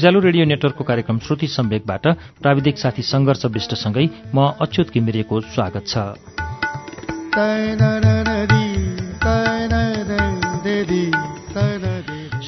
[0.00, 2.06] उज्यालो radio नेटवर्कको कार्यक्रम श्रुति सम्वेकबाट
[2.40, 5.94] प्राविधिक साथी सङ्घर्ष विष्टसँगै म अच्युत किमिरेको स्वागत छ।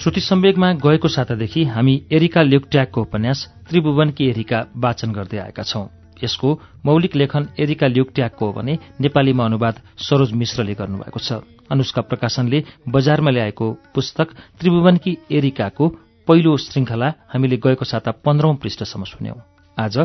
[0.00, 5.84] श्रुति सम्वेकमा गएको सातादेखि हामी एरिका ल्युक्ट्याकको उपन्यास त्रिभुवनकी एरिका वाचन गर्दै आएका छौं।
[6.24, 6.48] यसको
[6.86, 13.30] मौलिक लेखन एरिका ल्युक्ट्याकको हो भने नेपालीमा अनुवाद सरोज मिश्रले गर्नुभएको छ। अनुष्का प्रकाशनले बजारमा
[13.30, 15.90] ल्याएको पुस्तक त्रिभुवनकी एरिकाको
[16.28, 19.38] पहिलो श्रृङ्खला हामीले गएको साता पन्ध्रौं पृष्ठसम्म सुन्यौं।
[19.78, 19.98] आज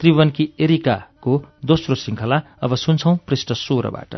[0.00, 4.14] त्रिभुवनकी एरिकाको दोस्रो श्रृङ्खला अब सुन्छौं पृष्ठ सोह्रबाट।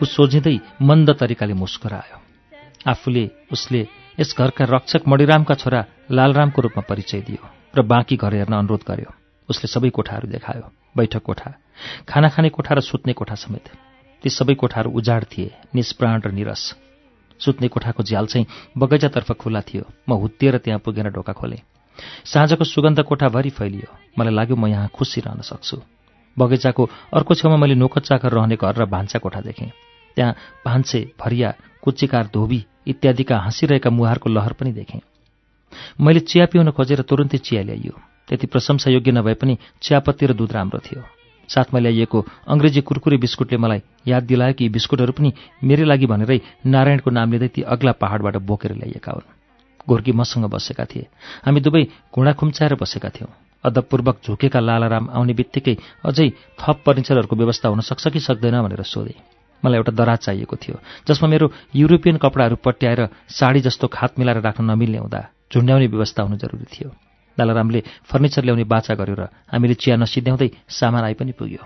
[0.00, 2.18] ऊ सोझिँदै मन्द तरिकाले मुस्कुरायो।
[2.86, 3.80] आफूले उसले
[4.18, 7.44] यस घरका रक्षक मणिरामका छोरा लालरामको रूपमा परिचय दियो
[7.76, 9.10] र बाँकी घर हेर्न अनुरोध गर्यो।
[9.48, 10.64] उसले सबै कोठाहरू देखायो
[10.96, 11.50] बैठक कोठा
[12.08, 13.66] खाना खाने कोठा र सुत्ने कोठा समेत।
[14.24, 16.62] ती सबै कोठाहरू उजाड थिए निष्प्राण र निरस।
[17.40, 18.46] सुत्ने कोठाको झ्याल चाहिँ
[18.78, 21.60] बगैँचातर्फ खुल्ला थियो। म हुत्तिएर त्यहाँ पुगेर ढोका खोलेँ।
[22.24, 25.76] साँझको सुगन्ध कोठाभरि फैलियो। मलाई लाग्यो म यहाँ खुसी रहन सक्छु।
[26.36, 29.72] बगैँचाको अर्को छेउमा मैले नोकर चाकर रहने घर र भान्सा कोठा देखेँ।
[30.16, 30.34] त्यहाँ
[30.66, 35.00] भान्से भरिया कुच्चिकार धोबी इत्यादिका हाँसिरहेका मुहारको लहर पनि देखेँ।
[36.00, 37.94] मैले चिया पिउन खोजेर तुरुन्तै चिया ल्याइयो।
[38.28, 41.02] त्यति प्रशंसायोग्य नभए पनि चियापत्ती र दुध राम्रो थियो।
[41.48, 47.10] साथमा ल्याइएको अङ्ग्रेजी कुरकुरे बिस्कुटले मलाई याद दिलायो कि बिस्कुटहरू पनि मेरै लागि भनेरै नारायणको
[47.10, 49.26] नाम लिँदै ती अग्ला पहाडबाट बोकेर ल्याइएका हुन्।
[49.88, 51.06] गोर्की मसँग बसेका थिए।
[51.44, 51.82] हामी दुवै
[52.14, 53.34] घुँडा खुम्चाएर बसेका थियौँ।
[53.64, 59.39] अदबपूर्वक झुकेका लालाराम आउने बित्तिकै अझै थप फर्निचरहरूको व्यवस्था हुन सक्छ कि सक्दैन भनेर सोधेँ।
[59.64, 60.76] मलाई एउटा दराज चाहिएको थियो
[61.08, 65.20] जसमा मेरो युरोपियन कपडाहरू पट्याएर साडी जस्तो खात मिलाएर राख्न नमिल्ने हुँदा
[65.54, 66.90] झुन्ड्याउने व्यवस्था हुनु जरुरी थियो।
[67.38, 69.22] लालारामले फर्निचर ल्याउने बाचा गर्यो र
[69.52, 71.62] हामीले चिया नसिद्ध्याउँदै सामान आइ पनि पुग्यो।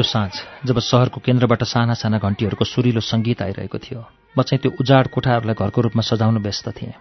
[0.00, 0.32] त्यो साँझ
[0.64, 4.00] जब शहरको केन्द्रबाट साना साना घन्टीहरूको सुरिलो सङ्गीत आइरहेको थियो
[4.32, 6.96] म चाहिँ त्यो उजाड कोठाहरूलाई घरको रूपमा सजाउन व्यस्त थिएँ।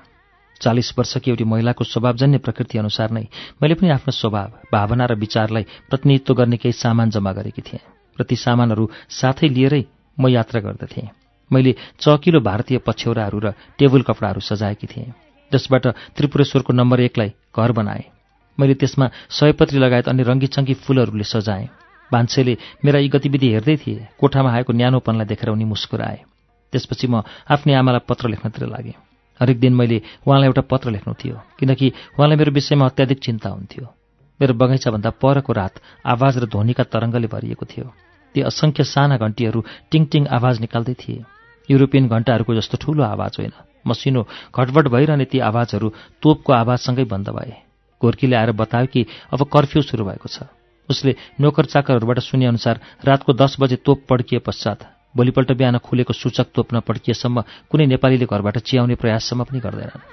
[0.62, 3.24] चालिस वर्षकी एउटी महिलाको स्वभावजन्य प्रकृति अनुसार नै
[3.64, 7.84] मैले पनि आफ्नो स्वभाव भावना र विचारलाई प्रतिनिधित्व गर्ने केही सामान जम्मा गरेकी थिएँ।
[8.20, 9.84] र ती सामानहरू साथै लिएरै
[10.18, 11.08] म यात्रा गर्दथेँ।
[11.52, 15.14] मैले चकिलो भारतीय पछ्यौराहरू र टेबल कपडाहरू सजाएकी थिएँ
[15.52, 15.88] जसबाट
[16.20, 18.10] त्रिपुरेश्वरको नम्बर एकलाई घर बनाएँ।
[18.58, 24.50] मैले त्यसमा सयपत्री लगायत अन्य रङ्गीचङ्गी फुलहरूले सजाएँ। भान्सेले मेरा यी गतिविधि हेर्दै थिए। कोठामा
[24.52, 26.20] आएको न्यानोपनलाई देखेर उनी मुस्कुराए।
[26.74, 28.98] त्यसपछि म आफ्नै आमालाई पत्र लेख्नतिर लागेँ।
[29.40, 31.88] हरेक दिन मैले उहाँलाई एउटा पत्र लेख्नु थियो किनकि
[32.18, 33.86] उहाँलाई मेरो विषयमा अत्याधिक चिन्ता हुन्थ्यो।
[34.40, 35.74] मेरो बगैँचाभन्दा परको रात
[36.06, 37.88] आवाज र ध्वनिका तरङ्गले भरिएको थियो।
[38.36, 41.24] ती असङ्ख्य साना घन्टीहरू टिङ टिङ आवाज निकाल्दै थिए।
[41.70, 43.54] युरोपियन घन्टाहरूको जस्तो ठूलो आवाज होइन।
[43.88, 44.22] मसिनो
[44.56, 45.88] घटबट भइरहने ती आवाजहरू
[46.22, 47.54] तोपको आवाजसँगै बन्द भए।
[48.02, 50.59] गोर्कीले आएर बतायो कि अब कर्फ्यू सुरु भएको छ।
[50.90, 54.80] उसले नोकर चाकरहरूबाट सुनेअनुसार रातको दस बजे तोप पड्किए पश्चात
[55.18, 60.04] भोलिपल्ट बिहान खुलेको सूचक तोप नपड्किएसम्म कुनै नेपालीले घरबाट चियाउने प्रयाससम्म पनि गर्दैनन्।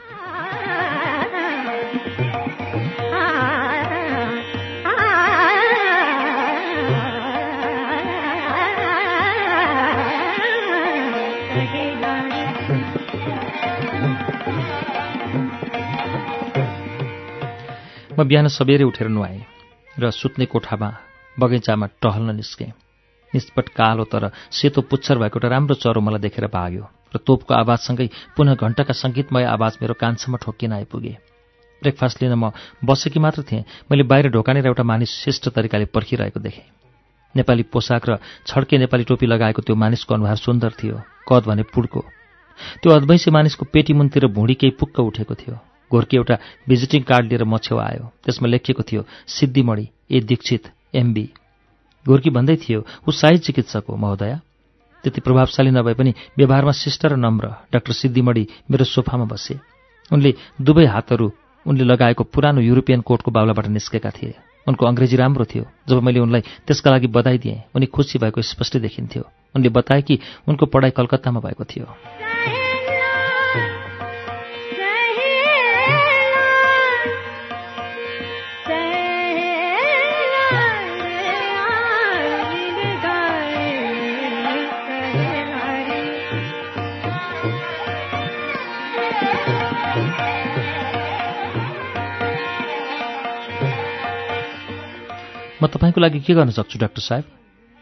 [18.16, 19.55] म बिहान सबेरै उठेर नुहाएँ।
[19.98, 20.90] र सुत्ने कोठामा
[21.36, 22.72] बगैँचामा टहल्न निस्केँ।
[23.32, 26.84] निष्पट कालो तर सेतो पुच्छर भएको एउटा राम्रो चरो मलाई देखेर भाग्यो
[27.14, 31.16] र तोपको आवाजसँगै पुनः घण्टाका सङ्गीतमय आवाज मेरो कानसम्म ठोक्किन आइपुगे।
[31.82, 32.50] ब्रेकफास्ट लिन म
[32.84, 36.64] बसेकी मात्र थिएँ। मैले बाहिर ढोकानेर एउटा मानिस शिष्ट तरिकाले पर्खिरहेको देखेँ।
[37.34, 42.00] नेपाली पोसाक र छड्के नेपाली टोपी लगाएको त्यो मानिसको अनुहार सुन्दर थियो कद भने पुड्को।
[42.82, 45.56] त्यो अद्वैंसी मानिसको पेटीमुनतिर भुँडी केही पुक्क उठेको थियो।
[45.90, 46.36] घोर्की एउटा
[46.68, 50.62] भिजिटिङ कार्ड लिएर म छेउ आयो। त्यसमा लेखिएको थियो सिद्धिमणि ए दीक्षित
[50.94, 51.26] एमबी
[52.06, 54.40] घोर्की भन्दै थियो ऊ साई चिकित्सक हो महोदया।
[55.04, 59.58] त्यति प्रभावशाली नभए पनि व्यवहारमा शिष्ट र नम्र डाक्टर सिद्धिमणि मेरो सोफामा बसे।
[60.10, 61.30] उनले दुवै हातहरू
[61.66, 64.34] उनले लगाएको पुरानो युरोपियन कोटको बाउलाबाट निस्केका थिए।
[64.66, 68.80] उनको अङ्ग्रेजी राम्रो थियो। जब मैले उनलाई त्यसका लागि बधाई दिएँ उनी खुसी भएको स्पष्टै
[68.80, 69.22] देखिन्थ्यो।
[69.54, 70.18] उनले बताए कि
[70.48, 71.86] उनको पढाइ कलकत्तामा भएको थियो।
[95.62, 97.24] म तपाईँको लागि के गर्न सक्छु डाक्टर साहेब?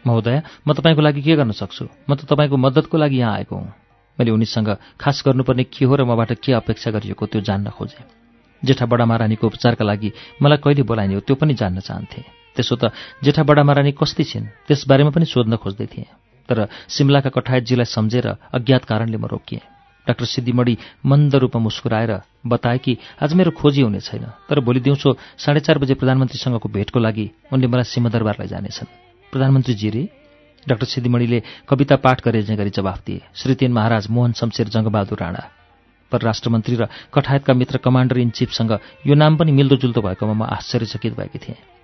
[0.07, 1.87] महोदय म तपाईँको लागि के गर्न सक्छु?
[2.09, 3.73] म त तपाईँको मद्दतको लागि यहाँ आएको हुँ।
[4.19, 8.07] मैले उनीसँग खास गर्नुपर्ने के हो र मबाट के अपेक्षा गरिएको त्यो जान्न खोजेँ।
[8.63, 12.21] जेठा बडा महारानीको उपचारका लागि मलाई कहिले बोलाइने हो त्यो पनि जान्न चाहन्थे।
[12.55, 16.07] त्यसो त जेठा बडा महारानी कस्ती छिन् त्यसबारेमा पनि सोध्न खोज्दै थिएँ।
[16.47, 19.74] तर सिमलाका कठायतजीलाई सम्झेर अज्ञात कारणले म रोकिएँ।
[20.07, 22.11] डाक्टर सिद्धिमणी मन्द रूपमा मुस्कुराएर
[22.47, 26.99] बताए कि आज मेरो खोजी हुने छैन तर भोलि दिउँसो साढे चार बजे प्रधानमन्त्रीसँगको भेटको
[26.99, 28.93] लागि उनले मलाई सिंहदरबार लैजानेछन्
[29.33, 30.03] प्रधानमन्त्रीजी रे
[30.65, 35.43] डाक्टर सिद्धिमणिले कविता पाठ गरे गरी जवाफ दिए। श्रीतेन महाराज मोहन शमशेर जङ्गबहादुर राणा
[36.11, 38.71] परराष्ट्रमन्त्री र कठायतका मित्र कमान्डर इन चिफसँग
[39.05, 41.74] यो नाम पनि मिल्दोजुल्दो भएकोमा म आश्चर्यचकित भएकी थिएँ।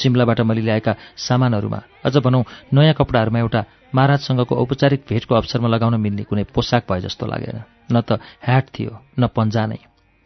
[0.00, 3.60] सिमलाबाट मैले ल्याएका सामानहरूमा। अझ भनौँ नयाँ कपडाहरूमा एउटा
[3.94, 7.58] महाराजसँगको औपचारिक भेटको अवसरमा लगाउन मिल्ने कुनै पोसाक भए जस्तो लागेन।
[7.92, 9.78] न त ह्याट थियो न पन्जा नै।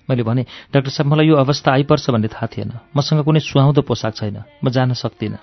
[0.09, 0.43] मैले भने
[0.73, 4.71] डाक्टर साहब मलाई यो अवस्था आइपर्छ भन्ने थाहा थिएन। मसँग कुनै सुहाउँदो पोसाक छैन। म
[4.71, 5.41] जान सक्दिनँ।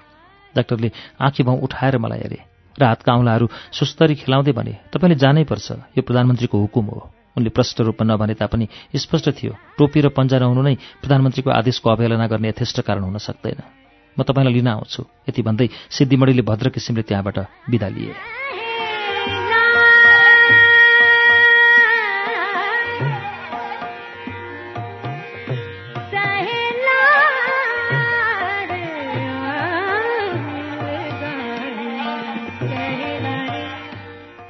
[0.56, 2.39] डाक्टरले आँखी भाउ उठाएर मलाई हेरे।
[2.77, 7.00] र हातका औँलाहरू सुस्तरी खेलाउँदै भने तपाईँले जानै पर्छ यो प्रधानमन्त्रीको हुकुम हो।
[7.36, 12.27] उनले प्रष्ट रूपमा नभने तापनि स्पष्ट थियो टोपी र पन्जा नहुनु नै प्रधानमन्त्रीको आदेशको अवहेलना
[12.27, 13.81] गर्ने यथेष्ट कारण हुन सक्दैन।
[14.18, 17.38] म तपाईँलाई लिन आउँछु। यति भन्दै सिद्धिमणिले भद्र किसिमले त्यहाँबाट
[17.69, 18.13] विदा लिए।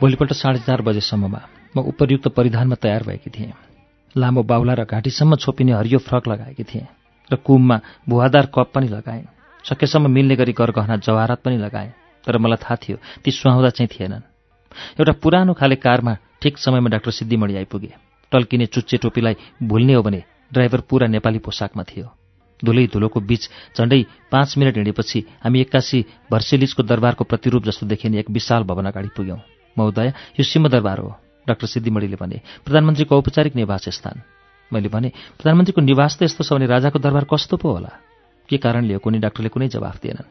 [0.02, 1.42] भोलिपल्ट साढे चार बजेसम्ममा
[1.78, 3.54] म उपयुक्त परिधानमा तयार भएकी थिएँ।
[4.18, 6.88] लामो बाहुला र घाँटीसम्म छोपिने हरियो फ्रक लगाएकी थिएँ
[7.30, 7.80] र कुममा
[8.10, 11.92] भुवादार कप पनि लगाएँ। सकेसम्म मिल्ने गरी गरगहना जवाहरात पनि लगाएँ
[12.28, 14.24] तर मलाई थाहा थियो ती सुहाउँदा चाहिँ थिएनन्।
[15.00, 17.92] एउटा पुरानो खाले कारमा ठिक समयमा डाक्टर सिद्धिमणि आइपुगे।
[18.32, 20.24] टल्किने चुच्चे टोपीलाई भुल्ने हो भने
[20.54, 22.08] ड्राइभर पुरा नेपाली पोसाकमा थियो।
[22.62, 26.00] धुलै धुलोको बीच झण्डै पाँच मिनट हिँडेपछि हामी एक्कासी
[26.32, 29.40] भर्सेलिजको दरबारको प्रतिरूप जस्तो देखिने एक विशाल भवन अगाडि पुग्यौँ।
[29.78, 31.10] महोदय यो सिंहदरबार हो
[31.48, 34.22] डाक्टर सिद्धिमणिले भने। प्रधानमन्त्रीको औपचारिक निवास स्थान
[34.72, 35.10] मैले भने
[35.42, 37.92] प्रधानमन्त्रीको निवास त यस्तो छ भने राजाको दरबार कस्तो पो होला?
[38.52, 40.28] के कारणले हो कुनै डाक्टरले कुनै जवाफ दिएनन्।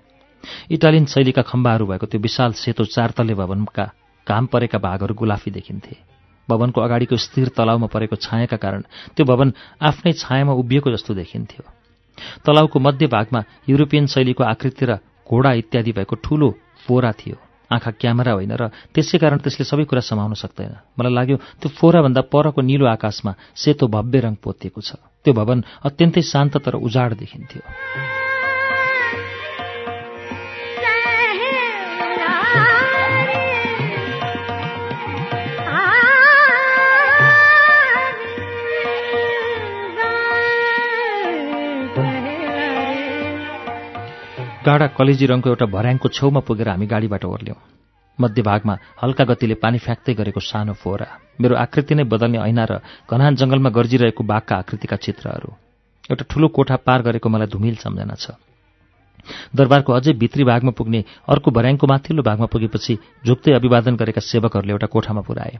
[0.70, 3.84] इटालियन शैलीका खम्बाहरू भएको त्यो विशाल सेतो चारतले भवनका
[4.26, 5.96] काम परेका भागहरू गुलाफी देखिन्थे।
[6.48, 8.80] भवनको अगाडिको स्थिर तलाउमा परेको छायाका कारण
[9.16, 11.64] त्यो भवन आफ्नै छायामा उभिएको जस्तो देखिन्थ्यो।
[12.44, 16.48] तलाउको मध्य भागमा युरोपियन शैलीको आकृति र घोडा इत्यादि भएको ठूलो
[16.84, 17.36] फोरा थियो।
[17.70, 22.22] आँखा क्यामेरा होइन र त्यसै कारण त्यसले सबै कुरा समाउन सक्दैन। मलाई लाग्यो त्यो फोराभन्दा
[22.26, 28.19] परको निलो आकाशमा सेतो भव्य रङ पोतिएको छ। त्यो भवन अत्यन्तै शान्त तर उजाड देखिन्थ्यो।
[44.70, 47.58] गाडा कलेजी रङको एउटा भर्याङको छेउमा पुगेर हामी गाडीबाट ओर्ल्यौँ।
[48.18, 51.08] मध्यभागमा हल्का गतिले पानी फ्याँक्दै गरेको सानो फोहरा
[51.42, 52.72] मेरो आकृति नै बदल्ने ऐना र
[53.10, 55.50] घना जङ्गलमा गर्जिरहेको बाघका आकृतिका चित्रहरू।
[56.06, 58.38] एउटा ठुलो कोठा पार गरेको मलाई धुमिल सम्झना छ।
[59.58, 62.94] दरबारको अझै भित्री भागमा पुग्ने अर्को भर्याङको माथिल्लो भागमा पुगेपछि
[63.26, 65.56] झुक्दै अभिवादन गरेका सेवकहरूले एउटा कोठामा पुऱ्याए।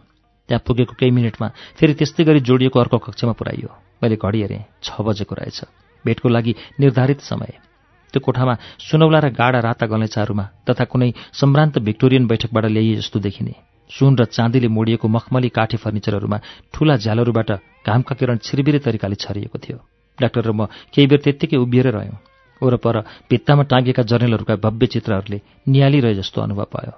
[0.48, 1.48] त्यहाँ पुगेको केही मिनटमा
[1.78, 3.70] फेरि त्यस्तै गरी जोडिएको अर्को कक्षमा पुऱ्याइयो।
[4.02, 5.58] मैले घडी हेरेँ छ बजेको रहेछ।
[6.04, 7.69] भेटको लागि निर्धारित समय।
[8.12, 13.54] त्यो कोठामा सुनौला र गाडा राता गलैँचाहरूमा तथा कुनै सम्भ्रान्त भिक्टोरियन बैठकबाट ल्याइए जस्तो देखिने।
[13.90, 16.38] सुन र चाँदीले मोडिएको मखमली काठी फर्निचरहरूमा
[16.74, 17.50] ठूला झ्यालहरूबाट
[17.86, 19.78] घामका किरण छिरबिरे तरिकाले छरिएको थियो।
[20.18, 22.18] डाक्टर र म केही बेर त्यत्तिकै उभिएर रह्यौँ।
[22.62, 22.96] वरपर
[23.30, 26.92] भित्तामा टाँगिएका जर्नेलहरूका भव्य चित्रहरूले निहालिरहे जस्तो अनुभव भयो।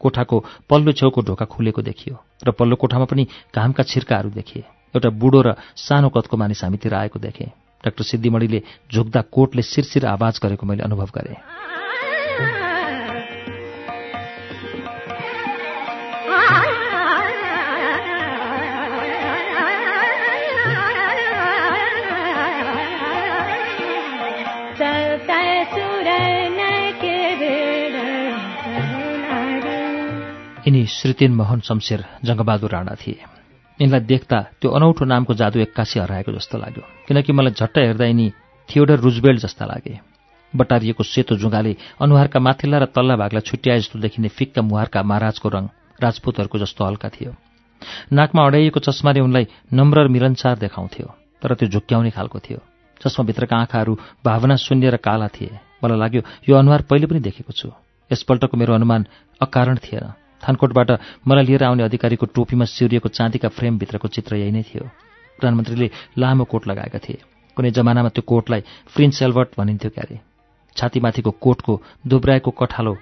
[0.00, 0.36] कोठाको
[0.70, 4.62] पल्लो छेउको ढोका खुलेको देखियो र पल्लो कोठामा पनि घामका छिर्काहरू देखिए।
[4.94, 7.50] एउटा बुढो र सानो कदको मानिस हामीतिर आएको देखेँ।
[7.84, 8.60] डाक्टर सिद्धिमणिले
[8.92, 11.36] झुक्दा कोटले शिरशिर आवाज गरेको मैले अनुभव गरेँ।
[30.66, 33.37] यिनी श्रीतेन मोहन शमशेर जङ्गबहादुर राणा थिए।
[33.80, 38.26] यिनलाई देख्दा त्यो अनौठो नामको जादु एक्कासी हराएको जस्तो लाग्यो। किनकि मलाई झट्ट हेर्दा यिनी
[38.68, 40.00] थियोडर रुजबेल्ट जस्ता लागे।
[40.56, 45.64] बटारिएको सेतो जुगाले अनुहारका माथिल्ला र तल्ला भागलाई छुट्याए जस्तो देखिने फिक्का मुहारका महाराजको रङ
[46.02, 47.32] राजपूतहरूको जस्तो हल्का थियो।
[48.12, 51.06] नाकमा अड्याइएको चस्माले उनलाई नम्र र मिलनसार देखाउँथ्यो
[51.42, 52.58] तर त्यो झुक्क्याउने खालको थियो।
[53.00, 53.92] चस्माभित्रका आँखाहरू
[54.24, 57.70] भावना शून्य र काला थिए। मलाई लाग्यो यो अनुहार पहिले पनि देखेको छु।
[58.10, 59.06] यसपल्टको मेरो अनुमान
[59.40, 60.90] अकारण थिएन। थानकोटबाट
[61.28, 64.84] मलाई लिएर आउने अधिकारीको टोपीमा सिउरिएको चाँदीका फ्रेमभित्रको चित्र यही नै थियो।
[65.38, 67.20] प्रधानमन्त्रीले लामो कोट लगाएका थिए।
[67.56, 68.60] कुनै जमानामा त्यो कोटलाई
[68.96, 70.16] प्रिन्स एल्बर्ट भनिन्थ्यो क्यारे।
[70.76, 71.72] छातीमाथिको कोटको
[72.06, 72.96] दुब्राएको कठालो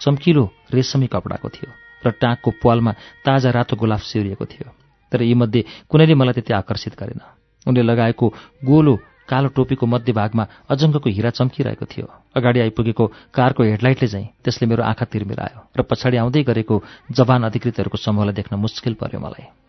[0.00, 1.70] चम्किलो रेशमी कपडाको थियो
[2.02, 2.92] र टाँकको पालमा
[3.26, 4.68] ताजा रातो गुलाफ सिउरिएको थियो।
[5.12, 7.20] तर यीमध्ये कुनैले मलाई त्यति आकर्षित गरेन।
[7.66, 8.26] उनले लगाएको
[8.64, 8.94] गोलो
[9.28, 12.06] कालो टोपीको मध्यभागमा अजङ्गको हिरा चम्किरहेको थियो।
[12.36, 13.04] अगाडि आइपुगेको
[13.34, 16.74] कारको हेडलाइटले चाहिँ त्यसले मेरो आँखा तिर्मिरायो र पछाडि आउँदै गरेको
[17.10, 19.65] जवान अधिकृतहरूको समूहलाई देख्न मुस्किल पर्यो मलाई।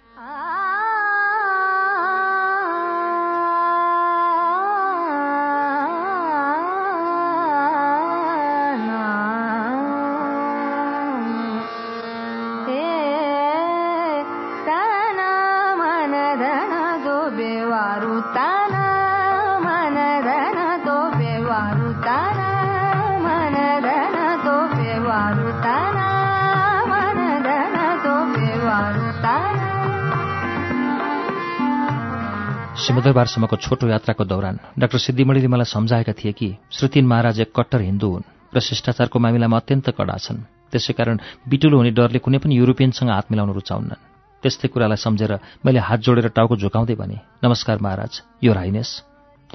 [33.08, 38.08] सिमदरबारसम्मको छोटो यात्राको दौरान डाक्टर सिद्धिमणिले मलाई सम्झाएका थिए कि श्रुतिन महाराज एक कट्टर हिन्दू
[38.12, 41.16] हुन् र शिष्टाचारको मामिलामा अत्यन्त कडा छन्। त्यसै कारण
[41.48, 44.04] बिटुलो हुने डरले कुनै पनि युरोपियनसँग हात मिलाउन रुचाउन्नन्।
[44.44, 45.32] त्यस्तै कुरालाई सम्झेर
[45.64, 48.90] मैले हात जोडेर टाउको झुकाउँदै भने नमस्कार महाराज यो राइनेस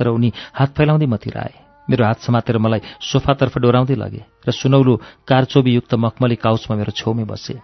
[0.01, 1.55] तर उनी हात फैलाउँदै मतिर आए।
[1.93, 4.97] मेरो हात समातेर मलाई सोफातर्फ डोराउँदै लगे र सुनौलो
[5.29, 7.61] कारचोबीयुक्त मखमली काउचमा मेरो छेउमै बसे।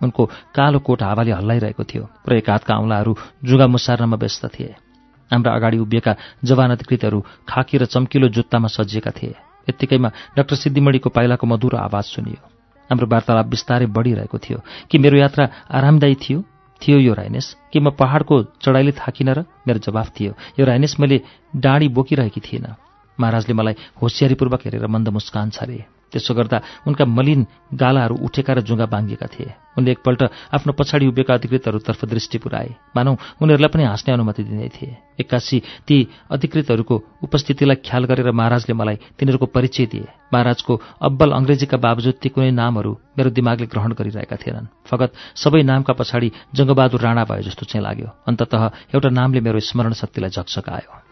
[0.00, 0.22] उनको
[0.56, 3.12] कालो कोट हावाले हल्लाइरहेको थियो र एक हातका औँलाहरू
[3.44, 4.88] जुगा मुसार्नमा व्यस्त थिए।
[5.32, 9.34] हाम्रा अगाडि उभिएका जवान अधिकृतहरू खाकी र चम्किलो जुत्तामा सजिएका थिए।
[9.68, 12.50] यत्तिकैमा डाक्टर सिद्धिमणिको पाइलाको मधुरो आवाज सुनियो।
[12.90, 14.60] हाम्रो वार्तालाप बिस्तारै बढिरहेको थियो।
[14.90, 16.44] कि मेरो यात्रा आरामदायी थियो?
[16.82, 20.34] थियो यो राइनेस। कि म पहाडको चढाइले थाकिन र मेरो जवाफ थियो?
[20.60, 21.20] यो राइनेस मैले
[21.56, 22.74] डाँडी बोकिरहेकी थिइनँ।
[23.20, 28.86] महाराजले मलाई होसियारीपूर्वक हेरेर मन्द मुस्कान छरे। त्यसो गर्दा उनका मलिन गालाहरू उठेका र जुङ्गा
[28.86, 30.22] बाङ्गिएका थिए। उनले एकपल्ट
[30.54, 33.12] आफ्नो पछाडि उभिएका अधिकृतहरूतर्फ दृष्टि पुऱ्याए। मानौ
[33.42, 35.96] उनीहरूलाई पनि हाँस्ने अनुमति दिँदै थिए। एक्कासी ती
[36.30, 42.50] अधिकृतहरूको उपस्थितिलाई ख्याल गरेर महाराजले मलाई तिनीहरूको परिचय दिए। महाराजको अब्बल अङ्ग्रेजीका बावजुद ती कुनै
[42.50, 47.84] नामहरू मेरो दिमागले ग्रहण गरिरहेका थिएनन्। फगत सबै नामका पछाडि जङ्गबहादुर राणा भयो जस्तो चाहिँ
[47.86, 48.52] लाग्यो। अन्तत
[48.94, 51.09] एउटा नामले मेरो स्मरण शक्तिलाई झकझकायो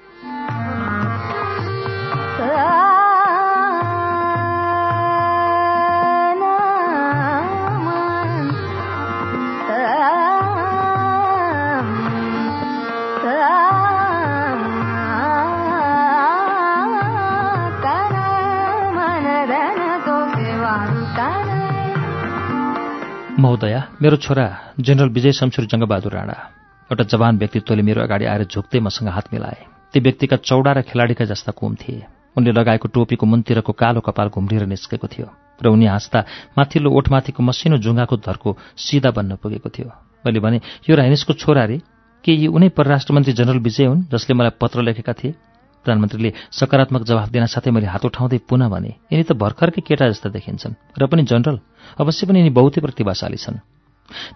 [24.02, 24.46] मेरो छोरा
[24.78, 26.34] जेनरल विजय शमशुर जङ्गबहादुर राणा
[26.90, 31.24] एउटा जवान व्यक्तित्वले मेरो अगाडि आएर झुक्दै मसँग हात मिलाए। ती व्यक्तिका चौडा र खेलाडीका
[31.26, 32.06] जस्ता कुम थिए।
[32.38, 35.26] उनले लगाएको टोपीको मुनतिरको कालो कपाल घुम्रिएर निस्केको थियो
[35.58, 36.18] र उनी हाँस्दा
[36.54, 39.90] माथिल्लो ओठमाथिको मसिनो जुङ्गाको धर्को सिधा बन्न पुगेको थियो।
[40.22, 41.82] मैले भने यो राइनिसको छोरा रे?
[42.22, 45.34] के यी उनै परराष्ट्र मन्त्री जनरल विजय हुन् जसले मलाई पत्र लेखेका थिए?
[45.82, 50.30] प्रधानमन्त्रीले सकारात्मक जवाफ दिन साथै मैले हात उठाउँदै पुनः भने यिनी त भर्खरकै केटा जस्ता
[50.30, 51.58] देखिन्छन्। र पनि जनरल
[51.98, 53.58] अवश्य पनि यिनी बहुतै प्रतिभाशाली छन्।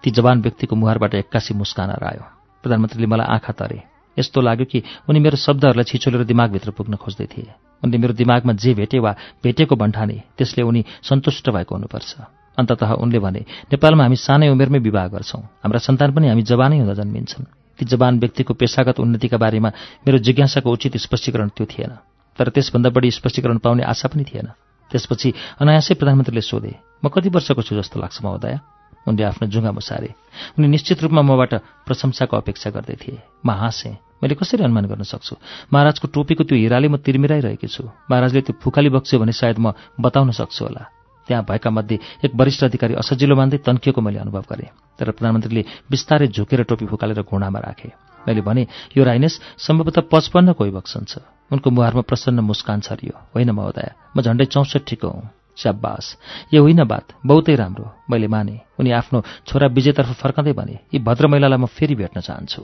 [0.03, 2.23] ती जवान व्यक्तिको मुहारबाट एक्कासी मुस्कान आयो
[2.63, 3.79] प्रधानमन्त्रीले मलाई आँखा तरे।
[4.17, 7.51] यस्तो लाग्यो कि उनी मेरो शब्दहरूलाई छिचोलेर दिमागभित्र पुग्न खोज्दै थिए।
[7.83, 9.11] उनले मेरो दिमागमा जे भेटे वा
[9.43, 12.11] भेटेको भन्ठाने त्यसले उनी सन्तुष्ट भएको हुनुपर्छ।
[12.57, 13.41] अन्ततः उनले भने
[13.73, 17.45] नेपालमा हामी सानै उमेरमै विवाह गर्छौँ। हाम्रा सन्तान पनि हामी जवानै हुँदा जन्मिन्छन्।
[17.79, 19.69] ती जवान व्यक्तिको पेसागत उन्नतिका बारेमा
[20.05, 21.91] मेरो जिज्ञासाको उचित स्पष्टीकरण त्यो थिएन।
[22.37, 24.47] तर त्यसभन्दा बढी स्पष्टीकरण पाउने आशा पनि थिएन।
[24.91, 28.59] त्यसपछि अनायासै प्रधानमन्त्रीले सोधे म कति वर्षको छु जस्तो लाग्छ महोदय?
[29.07, 30.09] उनले आफ्नो जुङ्गा मुसारे
[30.57, 31.53] उनी निश्चित रूपमा मबाट
[31.85, 35.35] प्रशंसाको अपेक्षा गर्दै थिए। म हाँसेँ मैले कसरी अनुमान गर्न सक्छु?
[35.73, 40.31] महाराजको टोपीको त्यो हिराले म तिर्मिराइरहेकी छु। महाराजले त्यो फुकाली बक्स्यो भने सायद म बताउन
[40.31, 40.83] सक्छु होला।
[41.27, 46.27] त्यहाँ भएका मध्ये एक वरिष्ठ अधिकारी असजिलो मान्दै तन्किएको मैले अनुभव गरेँ। तर प्रधानमन्त्रीले बिस्तारै
[46.27, 47.91] झुकेर टोपी फुकालेर घुँडामा राखे।
[48.27, 48.63] मैले भने
[48.95, 51.19] यो राइनेस सम्भवतः पचपन्न कोही बक्सन छ।
[51.51, 56.17] उनको मुहारमा प्रसन्न मुस्कान छरियो। होइन महोदय म झन्डै चौसठीको हुँ। स्याबास
[56.53, 61.27] यो होइन बात बहुतै राम्रो मैले माने। उनी आफ्नो छोरा विजयतर्फ फर्काँदै भने यी भद्र
[61.27, 62.61] महिलालाई म फेरि भेट्न चाहन्छु।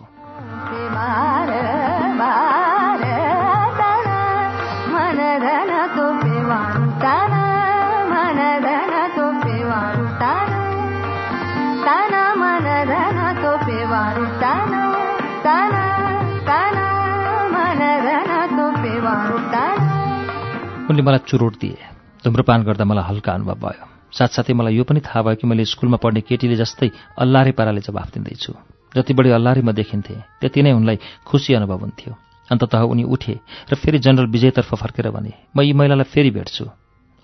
[20.89, 25.21] उनले मलाई चुरोट दिए। धुम्रपान गर्दा मलाई हल्का अनुभव भयो। साथसाथै मलाई यो पनि थाहा
[25.21, 28.53] भयो कि मैले स्कुलमा पढ्ने केटीले जस्तै अल्लारे पाराले जवाफ दिँदैछु।
[28.95, 32.11] जति बढी अल्लारे म देखिन्थे त्यति नै उनलाई खुसी अनुभव हुन्थ्यो।
[32.49, 33.35] अन्ततः उनी उठे
[33.71, 36.65] र फेरि जनरल विजयतर्फ फर्केर भने म यी महिलालाई फेरि भेट्छु।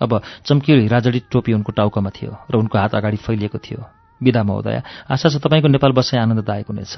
[0.00, 0.10] अब
[0.46, 3.80] चम्किलो हिराजडी टोपी उनको टाउकोमा थियो र उनको हात अगाडि फैलिएको थियो।
[4.20, 6.94] विदा महोदय आशा छ तपाईँको नेपाल बसाइ आनन्ददायक हुनेछ।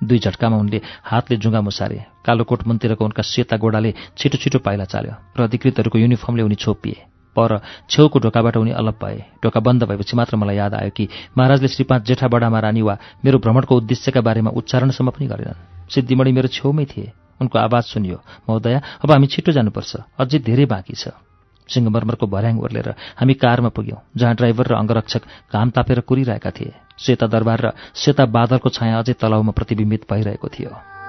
[0.00, 4.84] दुई झट्कामा उनले हातले जुङ्गा मुसारे कालो कोट मन्तिरको उनका सेता गोडाले छिटो छिटो पाइला
[4.84, 7.60] चाल्यो र अधिकृतहरूको युनिफर्मले उनी छोपिए। पर
[7.90, 11.08] छेउको ढोकाबाट उनी अलप भए। ढोका बन्द भएपछि मात्र मलाई याद आयो कि
[11.38, 16.32] महाराजले श्री पाँच जेठा बडामा रानी वा मेरो भ्रमणको उद्देश्यका बारेमा उच्चारणसम्म पनि गरेनन्। सिद्धिमणि
[16.32, 18.18] मेरो छेउमै थिए। उनको आवाज सुनियो
[18.48, 21.16] महोदया अब हामी छिटो जानुपर्छ। अझै धेरै बाँकी छ
[21.68, 25.22] सिंहमर्मरको भर्याङ ओर्लेर हामी कारमा पुग्यौँ जहाँ ड्राइभर र अङ्गरक्षक
[25.54, 30.99] घाम तापेर कुरिरहेका थिए। सेता दरबार र सेता बादलको छाया अझै तलाउमा प्रतिबिम्बित भइरहेको थियो।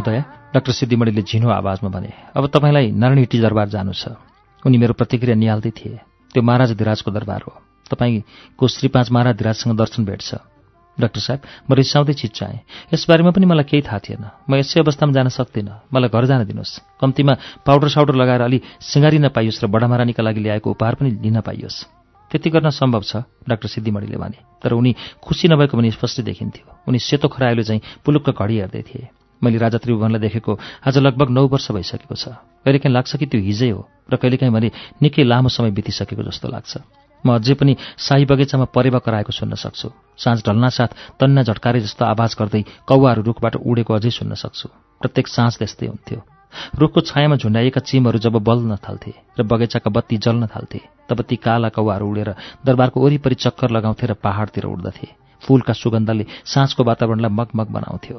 [0.00, 4.16] महोदय डाक्टर सिद्धिमणिले झिनो आवाजमा भने अब तपाईँलाई नारायणी दरबार जानु छ।
[4.64, 6.00] उनी मेरो प्रतिक्रिया निहाल्दै थिए।
[6.32, 7.52] त्यो महाराज धिराजको दरबार हो।
[7.90, 10.28] तपाईँको श्री पाँच महाराज धिराजसँग दर्शन भेट्छ।
[10.98, 12.58] डाक्टर साहेब म रिसाउँदै चिच्चाएँ
[12.92, 17.00] यसबारेमा पनि मलाई केही थाहा थिएन। म यसै अवस्थामा जान सक्दिनँ। मलाई घर जान दिनुहोस्।
[17.00, 21.78] कम्तीमा पाउडर साउडर लगाएर अलि सिँगारी नपाइयोस् र बडामारानीका लागि ल्याएको उपहार पनि लिन पाइयोस्।
[22.30, 23.12] त्यति गर्न सम्भव छ
[23.48, 24.92] डाक्टर सिद्धिमणिले भने। तर उनी
[25.24, 29.08] खुसी नभएको पनि स्पष्ट देखिन्थ्यो। उनी सेतो खरायोले चाहिँ पुलुक्क घडी हेर्दै थिए।
[29.42, 30.52] मैले राजा त्रिभुवनलाई देखेको
[30.86, 34.70] आज लगभग नौ वर्ष भइसकेको छ। कहिलेकाहीँ लाग्छ कि त्यो हिजै हो र कहिलेकाहीँ भने
[35.02, 36.72] निकै लामो समय बितिसकेको जस्तो लाग्छ।
[37.24, 42.32] म अझै पनि साई बगैँचामा परेवा कराएको सुन्न सक्छु। साँझ ढल्नासाथ तन्ना झट्कारे जस्तो आवाज
[42.40, 44.68] गर्दै कौवाहरू रुखबाट उडेको अझै सुन्न सक्छु।
[45.00, 46.20] प्रत्येक साँझ त्यस्तै हुन्थ्यो।
[46.80, 51.68] रुखको छायामा झुन्डाइएका चिमहरू जब बल्न थाल्थे र बगैँचाका बत्ती जल्न थाल्थे तब ती काला
[51.70, 52.30] कौवाहरू उडेर
[52.66, 55.08] दरबारको वरिपरि चक्कर लगाउँथे र पहाडतिर उड्दथे।
[55.42, 58.18] फूलका सुगन्धले साँझको वातावरणलाई मगमग बनाउँथ्यो।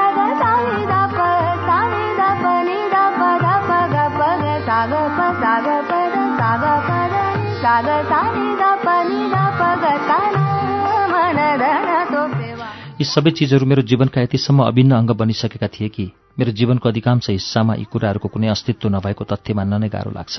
[13.01, 16.05] यी सबै चिजहरू मेरो जीवनका यतिसम्म अभिन्न अङ्ग बनिसकेका थिए कि
[16.37, 20.35] मेरो जीवनको अधिकांश हिस्सामा यी कुराहरूको कुनै अस्तित्व नभएको तथ्य मान्न नै गाह्रो लाग्छ।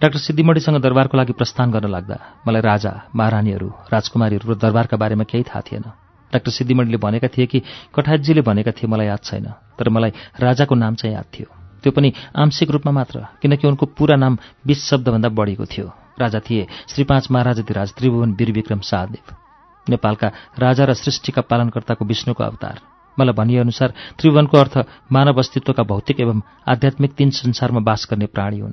[0.00, 5.44] डाक्टर सिद्धिमणिसँग दरबारको लागि प्रस्थान गर्न लाग्दा मलाई राजा महारानीहरू राजकुमारीहरू र दरबारका बारेमा केही
[5.48, 5.84] थाहा थिएन।
[6.32, 7.58] डाक्टर सिद्धिमणिले भनेका थिए कि
[7.96, 9.46] कठायतजीले भनेका थिए मलाई याद छैन
[9.80, 10.12] तर मलाई
[10.44, 11.48] राजाको नाम चाहिँ याद थियो।
[11.82, 15.88] त्यो पनि आंशिक रूपमा मात्र किनकि उनको पुरा नाम बिस शब्दभन्दा बढीको थियो।
[16.20, 19.40] राजा थिए श्री पाँच महाराजाधिराज त्रिभुवन वीर विक्रम शाहदेव।
[19.88, 22.80] नेपालका राजा र सृष्टिका पालनकर्ताको विष्णुको अवतार।
[23.18, 24.76] मलाई भनिएअनुसार त्रिभुवनको अर्थ
[25.12, 28.72] मानव अस्तित्वका भौतिक एवं आध्यात्मिक तीन संसारमा बास गर्ने प्राणी हुन्।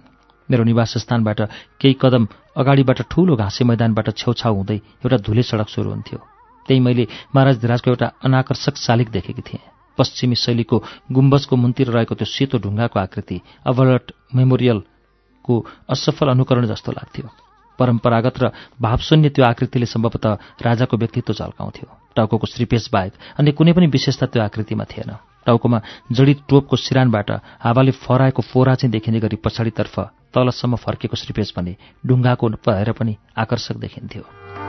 [0.50, 1.42] मेरो निवास स्थानबाट
[1.82, 6.20] केही कदम अगाडिबाट ठूलो घाँसे मैदानबाट छेउछाउ हुँदै एउटा धुले सडक सुरु हुन्थ्यो।
[6.66, 9.62] त्यही मैले महाराज धिराजको एउटा अनाकर्षक शालिक देखेकी थिएँ।
[9.98, 10.78] पश्चिमी शैलीको
[11.12, 15.56] गुम्बजको मुन्तिर रहेको त्यो सेतो ढुङ्गाको आकृति अभलट मेमोरियलको
[15.90, 17.49] असफल अनुकरण जस्तो लाग्थ्यो।
[17.80, 23.88] परम्परागत र भावशून्य त्यो आकृतिले सम्भवतः राजाको व्यक्तित्व झल्काउँथ्यो। टाउको श्रीपेश बाहेक अन्य कुनै पनि
[23.88, 25.12] विशेषता त्यो आकृतिमा थिएन।
[25.46, 25.80] टाउकोमा
[26.12, 27.32] जडित टोपको सिरानबाट
[27.64, 30.00] हावाले फराएको फोरा चाहिँ देखिने गरी पछाडितर्फ
[30.36, 34.69] तलसम्म फर्केको श्रीपेश भने ढुङ्गाको भएर पनि आकर्षक देखिन्थ्यो।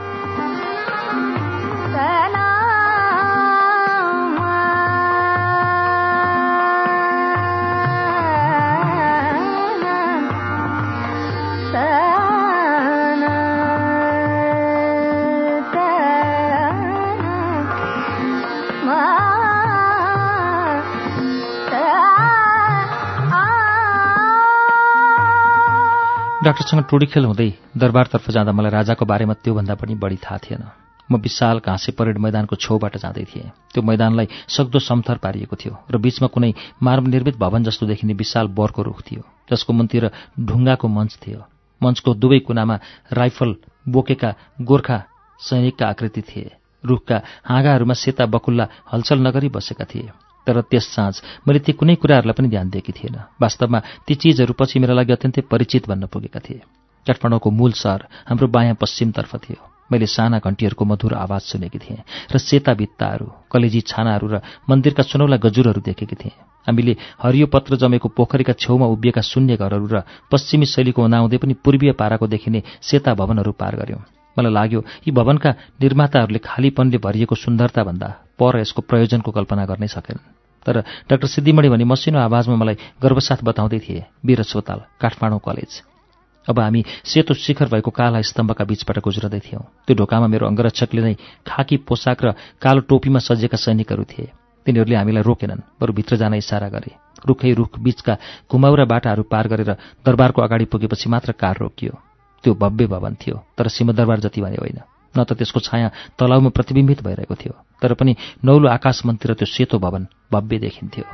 [26.41, 30.63] डाक्टरसँग टोडी खेल हुँदै दरबारतर्फ जाँदा मलाई राजाको बारेमा त्योभन्दा पनि बढी थाहा थिएन।
[31.11, 35.97] म विशाल घाँसे परेड मैदानको छेउबाट जाँदै थिएँ। त्यो मैदानलाई सक्दो समथर पारिएको थियो र
[36.01, 39.21] बीचमा कुनै मार्म निर्मित भवन जस्तो देखिने विशाल बरको रुख थियो
[39.53, 40.09] जसको मुन्तिर
[40.41, 41.45] ढुङ्गाको मञ्च थियो।
[41.81, 42.75] मञ्चको दुवै कुनामा
[43.13, 44.33] राइफल बोकेका
[44.65, 44.97] गोर्खा
[45.39, 46.49] सैनिकका आकृति थिए।
[46.83, 50.09] रुखका हाँगाहरूमा सेता बकुल्ला हलचल नगरी बसेका थिए।
[50.47, 51.15] तर त्यस साँझ
[51.47, 55.41] मैले ती कुनै कुराहरूलाई पनि ध्यान दिएकी थिएन। वास्तवमा ती चिजहरू पछि मेरा लागि अत्यन्तै
[55.51, 56.61] परिचित भन्न पुगेका थिए।
[57.05, 62.37] काठमाडौँको मूल सहर हाम्रो बायाँ पश्चिमतर्फ थियो। मैले साना घन्टीहरूको मधुर आवाज सुनेकी थिएँ र
[62.37, 68.53] सेता भित्ताहरू कलेजी छानाहरू र मन्दिरका सुनौला गजुरहरू देखेकी थिएँ। हामीले हरियो पत्र जमेको पोखरीका
[68.53, 70.01] छेउमा उभिएका शून्य घरहरू र
[70.31, 75.49] पश्चिमी शैलीको उनाउँदै पनि पूर्वीय पाराको देखिने सेता भवनहरू पार गऱ्यौँ मलाई लाग्यो यी भवनका
[75.81, 80.29] निर्माताहरूले खालीपनले भरिएको सुन्दरताभन्दा पर यसको प्रयोजनको कल्पना गर्नै सकेनन्
[80.65, 80.75] तर
[81.09, 85.71] डाक्टर सिद्धिमणि भनी मसिनो आवाजमा मलाई गर्वसाथ बताउँदै थिए वीर अस्पताल काठमाडौँ कलेज।
[86.47, 91.13] अब हामी सेतो शिखर भएको काला स्तम्भका बीचबाट गुज्रदै थियौँ। त्यो ढोकामा मेरो अङ्गरक्षकले नै
[91.45, 92.27] खाकी पोसाक र
[92.61, 94.29] कालो टोपीमा सजिएका सैनिकहरू थिए।
[94.65, 96.91] तिनीहरूले हामीलाई रोकेनन् बरु भित्र जान इसारा गरे।
[97.25, 98.13] रुखै रुख बीचका
[98.49, 99.71] घुमाउरा बाटाहरू पार गरेर
[100.05, 101.93] दरबारको अगाडि पुगेपछि मात्र कार रोकियो।
[102.43, 104.79] त्यो भव्य भवन थियो तर सिंहदरबार जति भने होइन।
[105.17, 109.79] न त त्यसको छाया तलाउमा प्रतिबिम्बित भइरहेको थियो तर पनि नौलो आकाश मन्तिर त्यो सेतो
[109.79, 111.05] भवन भव्य देखिन्थ्यो।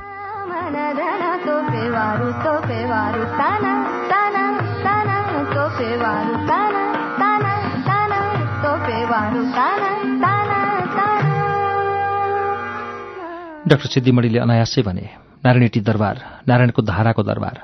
[13.68, 15.06] डाक्टर सिद्धिमणिले अनायासै भने
[15.46, 16.16] नारायणटी दरबार
[16.48, 17.56] नारायणको धाराको दरबार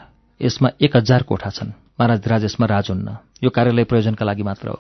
[0.41, 3.07] यसमा एक हजार कोठा छन्। महाराज यसमा राज हुन्न।
[3.43, 4.79] यो कार्यालय प्रयोजनका लागि मात्र हो।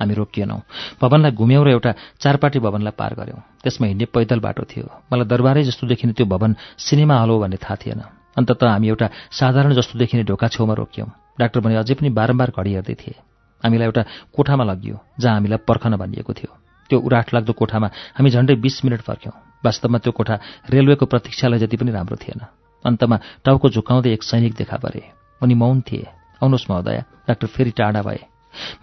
[0.00, 0.60] हामी रोकिएनौँ।
[1.02, 5.62] भवनलाई घुम्यौँ र एउटा चारपाटी भवनलाई पार गऱ्यौँ त्यसमा हिँड्ने पैदल बाटो थियो। मलाई दरबारै
[5.64, 8.00] जस्तो देखिने त्यो भवन सिनेमा हल हो भन्ने थाहा थिएन।
[8.38, 12.72] अन्तत हामी एउटा साधारण जस्तो देखिने ढोका छेउमा रोकियौँ। डाक्टर भने अझै पनि बारम्बार घडी
[12.74, 13.14] हेर्दै थिए।
[13.62, 14.02] हामीलाई एउटा
[14.34, 16.50] कोठामा लगियो जहाँ हामीलाई पर्खन भनिएको थियो।
[16.90, 20.34] त्यो उराठ लाग्दो कोठामा हामी झन्डै बिस मिनट फर्क्यौँ वास्तवमा त्यो कोठा
[20.70, 22.40] रेलवेको प्रतीक्षालय जति पनि राम्रो थिएन।
[22.84, 25.02] अन्तमा टाउको झुकाउँदै एक सैनिक देखा परे।
[25.40, 28.20] उनी मौन थिए। आउनुहोस् महोदय। डाक्टर फेरि टाढा भए।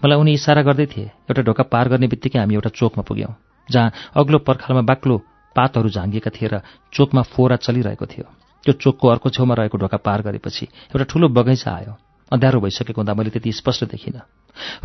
[0.04, 3.34] मलाई उनी इसारा गर्दै थिए एउटा ढोका पार गर्ने बित्तिकै हामी एउटा चोकमा पुग्यौँ
[3.68, 5.16] जहाँ अग्लो पर्खालमा बाक्लो
[5.56, 6.60] पातहरू झाँगिएका थिए र
[6.92, 8.26] चोकमा फोरा चलिरहेको थियो।
[8.64, 11.92] त्यो चोकको अर्को छेउमा रहेको ढोका पार गरेपछि एउटा ठुलो बगैँचा आयो।
[12.30, 14.20] अँध्यारो भइसकेको हुँदा मैले त्यति स्पष्ट देखिनँ।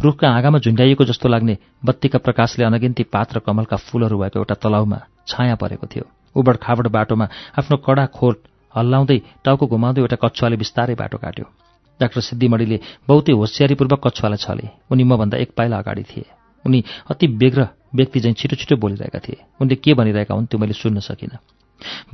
[0.03, 4.99] रुखका आँगामा झुन्ड्याइएको जस्तो लाग्ने बत्तीका प्रकाशले अनगिन्ती पात र कमलका फूलहरू भएको एउटा तलाउमा
[5.27, 7.25] छाया परेको थियो। उबड खाबड बाटोमा
[7.59, 8.37] आफ्नो कडा खोट
[8.75, 11.45] हल्लाउँदै टाउको घुमाउँदै एउटा कछुवाले बिस्तारै बाटो काट्यो।
[12.01, 16.25] डाक्टर सिद्धिमणिले बहुतै होसियारीपूर्वक कछुवालाई छले। उनी मभन्दा एक पाइला अगाडि थिए।
[16.65, 20.73] उनी अति बेग्र व्यक्ति चाहिँ छिटो छिटो बोलिरहेका थिए। उनले के भनिरहेका हुन् त्यो मैले
[20.73, 21.37] सुन्न सकिनँ।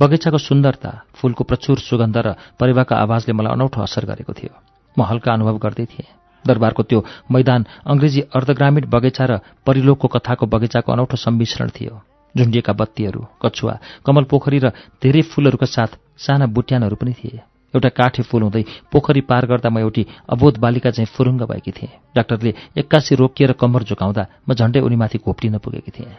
[0.00, 4.52] बगैँचाको सुन्दरता फूलको प्रचुर सुगन्ध र परिवारका आवाजले मलाई अनौठो असर गरेको थियो।
[4.96, 6.08] म हल्का अनुभव गर्दै थिएँ।
[6.44, 9.32] दरबारको त्यो मैदान अङ्ग्रेजी अर्धग्रामीण बगैँचा र
[9.66, 11.94] परिलोकको कथाको बगैँचाको अनौठो सम्मिश्रण थियो।
[12.34, 13.74] झुन्डिएका बत्तीहरू कछुवा
[14.06, 14.68] कमल पोखरी र
[15.00, 17.40] धेरै फूलहरूका साथ साना बुट्यानहरू पनि थिए।
[17.74, 21.92] एउटा काठे फुल हुँदै पोखरी पार गर्दा म एउटी अबोध बालिका चाहिँ फुरुङ्ग भएकी थिएँ।
[22.16, 26.12] डाक्टरले एक्कासी रोकिएर कम्मर झुकाउँदा म झन्डै उनीमाथि घोप्टिन पुगेकी थिएँ।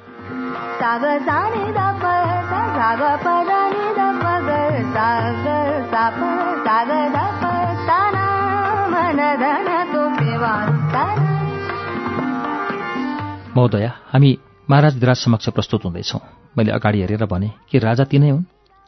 [13.55, 14.37] महोदय हामी
[14.69, 16.21] महाराज विराज समक्ष प्रस्तुत हुँदैछौँ।
[16.57, 18.43] मैले अगाडि हेरेर भने कि राजा तिनै हुन्?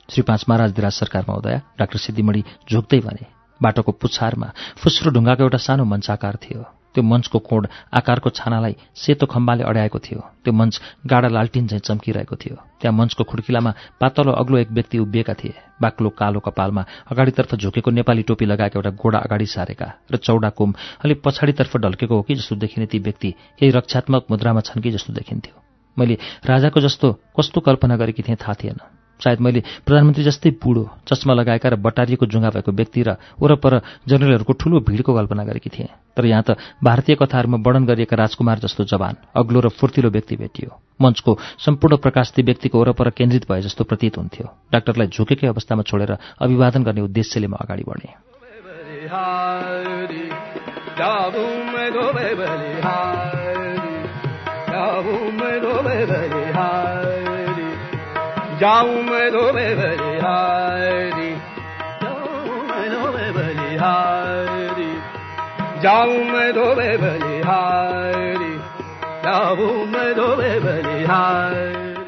[0.09, 3.25] श्री पाँच महाराज विराज सरकार महोदय डाक्टर सिद्धिमणि झुक्दै भने
[3.61, 4.47] बाटोको पुच्छारमा
[4.79, 6.61] फुस्रो ढुङ्गाको एउटा सानो मञ्चाकार थियो।
[6.95, 12.35] त्यो मञ्चको कोड आकारको छानालाई सेतो खम्बाले अड्याएको थियो। त्यो मञ्च गाडा लालटिन चाहिँ चम्किरहेको
[12.35, 17.91] थियो। त्यहाँ मञ्चको खुड्किलामा पातलो अग्लो एक व्यक्ति उभिएका थिए। बाक्लो कालो कपालमा अगाडितर्फ झुकेको
[17.91, 22.35] नेपाली टोपी लगाएको एउटा गोडा अगाडि सारेका र चौडा कुम अलिक पछाडितर्फ ढल्केको हो कि
[22.35, 25.55] जस्तो देखिने ती व्यक्ति केही रक्षात्मक मुद्रामा छन् कि जस्तो देखिन्थ्यो।
[25.97, 28.79] मैले राजाको जस्तो कस्तो कल्पना गरेकी थिएँ थाहा थिएन।
[29.19, 33.09] सायद मैले प्रधानमन्त्री जस्तै बुढो चस्मा लगाएका र बटारिएको जुङ्गा भएको व्यक्ति र
[33.41, 33.73] वरपर
[34.07, 38.83] जनरलहरूको ठूलो भिडको कल्पना गरेकी थिएँ। तर यहाँ त भारतीय कथाहरूमा वर्णन गरिएका राजकुमार जस्तो
[38.85, 40.69] जवान अग्लो र फुर्तिलो व्यक्ति भेटियो।
[41.01, 46.17] मञ्चको सम्पूर्ण प्रकाश ती व्यक्तिको वरपर केन्द्रित भए जस्तो प्रतीत हुन्थ्यो। डाक्टरलाई झुकेकै अवस्थामा छोडेर
[46.41, 48.13] अभिवादन गर्ने उद्देश्यले म अगाडि बढेँ।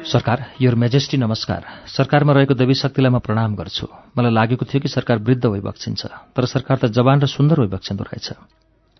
[0.04, 3.86] सरकार योर मेजेस्टी नमस्कार। सरकारमा रहेको देवी शक्तिलाई म प्रणाम गर्छु।
[4.18, 8.32] मलाई लागेको थियो कि सरकार वृद्ध भइबक्सिन्छ तर सरकार त जवान र सुन्दर भइबक्सिँदो रहेछ।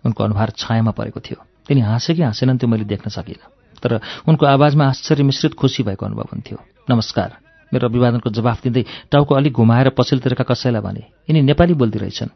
[0.05, 4.45] उनको अनुहार छायामा परेको थियो। तिनी हाँसे कि हाँसेनन् त्यो मैले देख्न सकिनँ। तर उनको
[4.45, 6.57] आवाजमा आश्चर्य मिश्रित खुसी भएको अनुभव हुन्थ्यो।
[6.89, 7.37] नमस्कार
[7.73, 12.35] मेरो अभिवादनको जवाफ दिँदै टाउको अलिक घुमाएर पछिल्लोतिरका कसैलाई भने यिनी नेपाली बोल्दी रहेछन्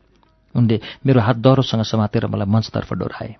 [0.55, 3.36] उनले मेरो हात दह्रोसँग समातेर मलाई मञ्चतर्फ डोराए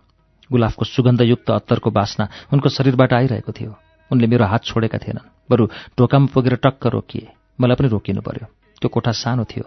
[0.51, 3.71] गुलाफको सुगन्धयुक्त अत्तरको बासना उनको शरीरबाट आइरहेको थियो।
[4.11, 7.27] उनले मेरो हात छोडेका थिएनन्। बरु ढोकामा पुगेर टक्क रोकिए।
[7.61, 8.45] मलाई पनि रोकिनु पर्यो।
[8.81, 9.65] त्यो कोठा सानो थियो।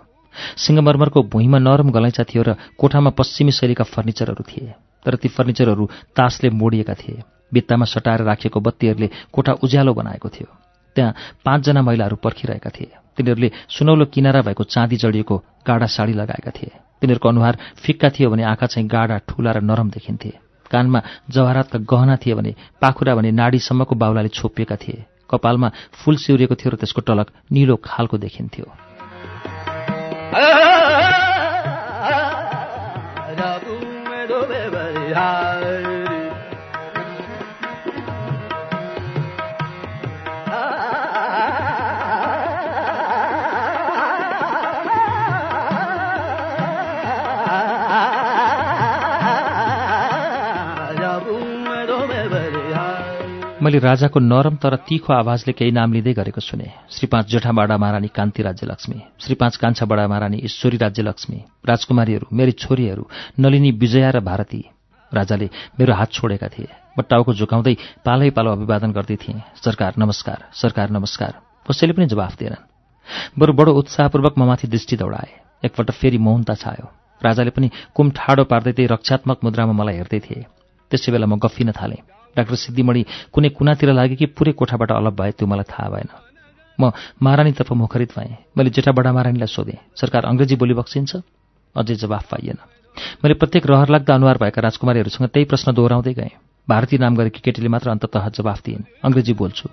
[0.57, 4.74] सिङ्गमरमरको भुइँमा नरम गलैँचा थियो र कोठामा पश्चिमी शैलीका फर्निचरहरू थिए।
[5.05, 5.85] तर ती फर्निचरहरू
[6.16, 7.22] तासले मोडिएका थिए।
[7.55, 10.49] भित्तामा सटाएर राखिएको बत्तीहरूले कोठा उज्यालो बनाएको थियो।
[10.97, 16.71] त्यहाँ पाँचजना महिलाहरू पर्खिरहेका थिए। तिनीहरूले सुनौलो किनारा भएको चाँदी जडिएको गाडा साडी लगाएका थिए।
[17.01, 20.33] तिनीहरूको अनुहार फिक्का थियो भने आँखा चाहिँ गाडा ठुला र नरम देखिन्थे।
[20.71, 26.71] कानमा जवाहरातका गहना थिए भने पाखुरा भने नाडीसम्मको बाहुलाले छोपिएका थिए। कपालमा फूल सिउरिएको थियो
[26.71, 28.67] र त्यसको टलक निलो खालको देखिन्थ्यो।
[53.68, 57.76] मैले राजाको नरम तर तीखो आवाजले केही नाम लिँदै गरेको सुने। श्री पाँच जेठा बडा
[57.76, 63.04] महारानी कान्ति राज्यलक्ष्मी श्री पाँच कान्छा बडा महारानी ईश्वरी राज्यलक्ष्मी राजकुमारीहरू मेरी छोरीहरू
[63.38, 64.64] नलिनी विजया र भारती।
[65.12, 67.76] राजाले मेरो हात छोडेका थिए। म टाउको झुकाउँदै
[68.09, 71.33] पालै पालो अभिवादन गर्दै थिएँ। सरकार नमस्कार सरकार नमस्कार।
[71.68, 72.64] कसैले पनि जवाफ दिएनन्।
[73.37, 75.31] बरु बडो उत्साहपूर्वक ममाथि दृष्टि दौडाए।
[75.62, 76.88] एकपल्ट फेरि मौनता छायो।
[77.22, 80.46] राजाले पनि कुम ठाडो पार्दै त्यही रक्षात्मक मुद्रामा मलाई हेर्दै थिए।
[80.90, 85.31] त्यसै बेला म गफिन थालेँ। डाक्टर सिद्धिमणि कुनै कुनातिर लाग्यो कि पुरै कोठाबाट अलग भए
[85.31, 86.09] त्यो मलाई थाहा भएन।
[86.79, 91.17] म महारानीतर्फ मुखरित भएँ। मैले जेठा बडा महारानीलाई सोधेँ सरकार अङ्ग्रेजी बोली बक्सिन्छ?
[91.77, 92.59] अझै जवाफ पाइएन।
[93.25, 96.35] मैले प्रत्येक रहर लाग्दा अनुहार भएका राजकुमारीहरूसँग त्यही प्रश्न दोहोऱ्याउँदै गएँ।
[96.69, 99.69] भारतीय नाम गरेकी केटीले मात्र अन्ततः जवाफ दिइन् अङ्ग्रेजी बोल्छु।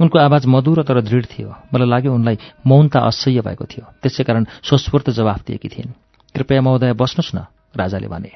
[0.00, 4.44] उनको आवाज मधुर तर दृढ थियो। मलाई लाग्यो उनलाई मौनता असह्य भएको थियो। त्यसै कारण
[4.62, 5.96] स्वस्फूर्त जवाफ दिएकी थिइन्।
[6.34, 7.38] कृपया महोदय बस्नुहोस् न
[7.76, 8.32] राजाले भने।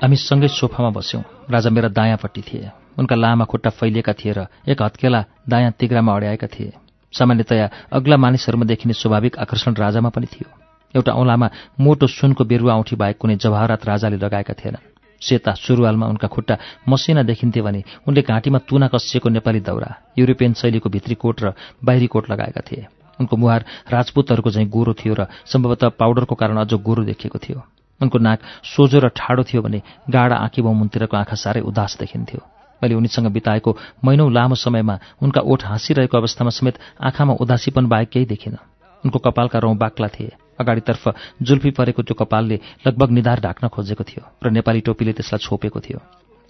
[0.00, 4.80] हामी सँगै सोफामा बस्यौँ। राजा मेरा दायाँपट्टि थिए। उनका लामा खुट्टा फैलिएका थिए र एक
[4.82, 6.72] हत्केला दायाँ तिग्रामा अड्याएका थिए।
[7.12, 10.48] सामान्यतया अग्ला मानिसहरूमा देखिने स्वाभाविक आकर्षण राजामा पनि थियो।
[10.94, 11.48] एउटा औँलामा
[11.80, 14.88] मोटो सुनको बेरुवा औँठी बाहेक कुनै जवाहरात राजाले लगाएका थिएनन्
[15.20, 16.56] सेता सुरुवालमा उनका खुट्टा
[16.88, 21.52] मसिना देखिन्थे भने उनले घाँटीमा तुना कसिएको नेपाली दौरा युरोपियन शैलीको भित्री कोट र
[21.84, 22.86] बाहिरी कोट लगाएका थिए।
[23.20, 27.60] उनको मुहार राजपूतहरूको झैँ गोरो थियो र सम्भवतः पाउडरको कारण अझ गोरो देखिएको थियो।
[28.00, 32.40] उनको नाक सोझो र ठाडो थियो भने गाडा आँखी बहुमुनतिरको आँखा साह्रै उदास देखिन्थ्यो।
[32.82, 38.26] मैले उनीसँग बिताएको महिनौँ लामो समयमा उनका ओठ हाँसिरहेको अवस्थामा समेत आँखामा उदासीपन बाहेक केही
[38.26, 38.56] देखिन।
[39.04, 41.04] उनको कपालका रौँ बाक्ला थिए। अगाडितर्फ
[41.42, 46.00] जुल्फी परेको त्यो कपालले लगभग निधार ढाक्न खोजेको थियो र नेपाली टोपीले त्यसलाई छोपेको थियो।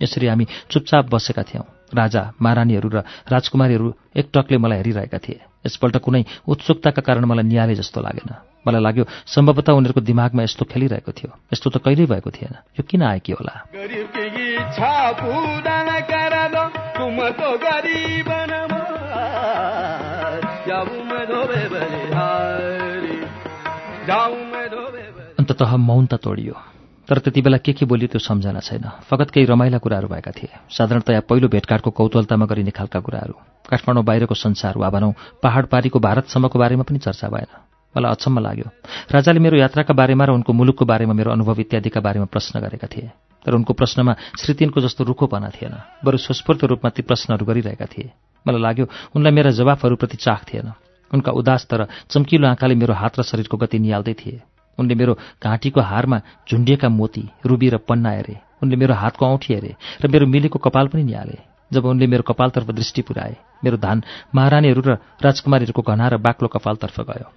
[0.00, 2.98] यसरी हामी चुपचाप बसेका थियौँ। राजा महारानीहरू र
[3.32, 8.34] राजकुमारीहरू एकटकले मलाई हेरिरहेका थिए। यसपल्ट कुनै उत्सुकताका कारण मलाई निहाले जस्तो लागेन।
[8.68, 13.02] मलाई लाग्यो सम्भवतः उनीहरूको दिमागमा यस्तो खेलिरहेको थियो। यस्तो त कहिल्यै भएको थिएन। यो किन
[13.02, 13.54] आएकी होला?
[25.38, 26.54] अन्ततः मौन त तोडियो।
[27.10, 30.54] तर त्यति बेला के के बोलियो त्यो सम्झना छैन। फगत केही रमाइला कुराहरू भएका थिए।
[30.70, 33.34] साधारणतया पहिलो भेटघाटको कौतूहलतामा गरिने खालका कुराहरू।
[33.66, 37.50] काठमाडौँ बाहिरको संसार वा भनौँ पहाड पारीको भारतसम्मको बारेमा पनि चर्चा भएन।
[37.98, 38.68] मलाई अचम्म लाग्यो।
[39.10, 43.10] राजाले मेरो यात्राका बारेमा र उनको मुलुकको बारेमा मेरो अनुभव इत्यादिका बारेमा प्रश्न गरेका थिए।
[43.42, 45.74] तर उनको प्रश्नमा श्रीतिनको जस्तो रुखोपना थिएन।
[46.06, 48.14] बरु स्वस्फूर्त रूपमा ती प्रश्नहरू गरिरहेका थिए।
[48.46, 48.86] मलाई लाग्यो
[49.18, 50.72] उनलाई मेरा जवाफहरूप्रति चाख थिएन।
[51.10, 54.42] उनका उदास तर चम्किलो आँखाले मेरो हात र शरीरको गति निहाल्दै थिए।
[54.80, 55.12] उनले मेरो
[55.42, 60.26] घाँटीको हारमा झुन्डिएका मोती रुबी र पन्ना हेरे। उनले मेरो हातको औँठी हेरे र मेरो
[60.26, 61.38] मिलेको कपाल पनि निहाले।
[61.70, 64.02] जब उनले मेरो कपालतर्फ दृष्टि पुऱ्याए मेरो धान
[64.34, 67.28] महारानीहरू र राजकुमारीहरूको घना र बाक्लो कपालतर्फ गयो।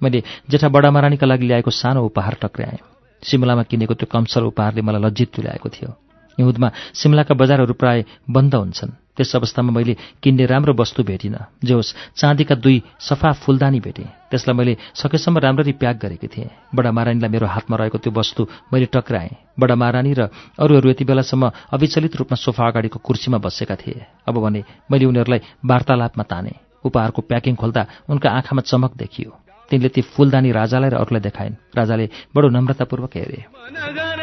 [0.00, 2.78] मैले जेठा बडा महारानीका लागि ल्याएको सानो उपहार टक्राएँ
[3.22, 5.90] सिमलामा किनेको त्यो कमसल उपहारले मलाई लज्जित तुल्याएको थियो।
[6.38, 11.94] हिउँदमा सिमलाका बजारहरू प्राय बन्द हुन्छन्। त्यस अवस्थामा मैले किन्ने राम्रो वस्तु भेटिनँ। जे होस्
[12.16, 17.46] चाँदीका दुई सफा फुलदानी भेटेँ। त्यसलाई मैले सकेसम्म राम्ररी प्याक गरेकी थिएँ। बडा महारानीलाई मेरो
[17.46, 22.68] हातमा रहेको त्यो वस्तु मैले टक्राएँ। बडा महारानी र अरूहरू यति बेलासम्म अविचलित रूपमा सोफा
[22.68, 28.62] अगाडिको कुर्सीमा बसेका थिए। अब भने मैले उनीहरूलाई वार्तालापमा ताने। उपहारको प्याकिङ खोल्दा उनका आँखामा
[28.62, 29.30] चमक देखियो।
[29.68, 34.19] तिनले ती फुलदानी राजालाई र अरूलाई देखाइन्। राजाले बडो नम्रतापूर्वक हेरे।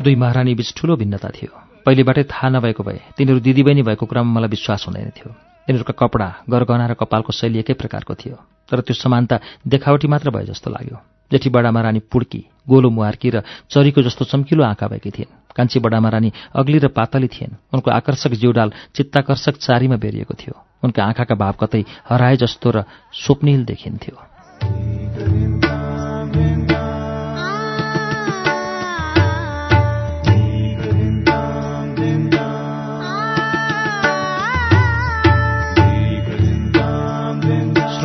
[0.00, 1.52] दुई महारानी बीच ठूलो भिन्नता थियो।
[1.84, 5.30] पहिलेबाटै थाहा नभएको भए तिनीहरू दिदीबहिनी भएको कुरामा मलाई विश्वास हुँदैन थियो।
[5.68, 8.36] तिनीहरूका कपडा गरगहना र कपालको शैली एकै प्रकारको थियो
[8.68, 10.96] तर त्यो समानता देखावटी मात्र भए जस्तो लाग्यो।
[11.32, 16.08] जेठी बडामा रानी पुड्की गोलो मुहार्की र चरीको जस्तो चम्किलो आँखा भएकी थिइन्। कान्छी बडामा
[16.08, 21.54] रानी अग्ली र पातली थिइन्। उनको आकर्षक जिउडाल चित्ताकर्षक चारीमा बेरिएको थियो। उनका आँखाका भाव
[21.60, 24.16] कतै हराए जस्तो र स्वप्निल देखिन्थ्यो।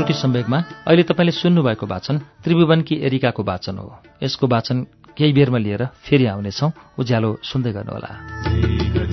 [0.10, 3.88] सम्वेकमा अहिले तपाईँले सुन्नुभएको वाचन त्रिभुवनकी एरिकाको वाचन हो।
[4.24, 4.78] यसको वाचन
[5.16, 9.09] केही बेरमा लिएर फेरि आउनेछौँ। उज्यालो सुन्दै गर्नुहोला।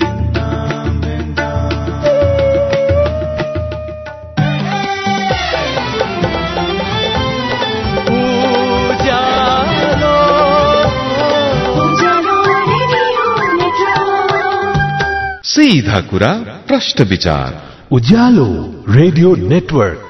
[15.66, 16.28] सीधा कुरा
[16.68, 17.54] प्रश्न विचार
[17.96, 18.46] उज्यालो
[18.88, 20.05] रेडियो नेटवर्क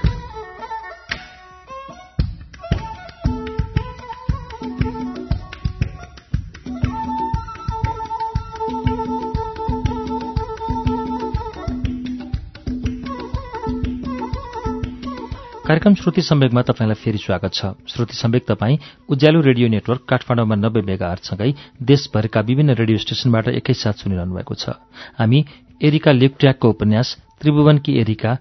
[15.67, 18.77] कार्यक्रम श्रुति सम्वेकमा तपाईँलाई फेरि स्वागत छ। श्रुति सम्वेक तपाईँ
[19.11, 21.51] उज्यालो रेडियो नेटवर्क काठमाडौँमा नब्बे मेगा आर्टसँगै
[21.83, 24.79] देशभरिका विभिन्न रेडियो स्टेशनबाट एकैसाथ सुनिरहनु भएको छ।
[25.19, 25.45] हामी
[25.83, 28.39] एरिका लेप्ट्याकको उपन्यास त्रिभुवनकी एरिका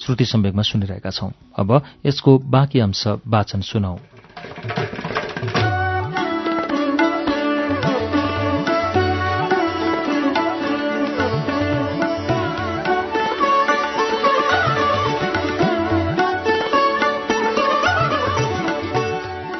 [0.00, 3.96] श्रुति सम्वेकमा सुनिरहेका छौं। अब यसको बाँकी अंश वाचन सुनौ।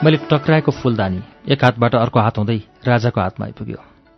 [0.04, 3.76] मैले टक्राएको फूलदानी एक हातबाट अर्को हात हुँदै राजाको हातमा आइपुग्यो।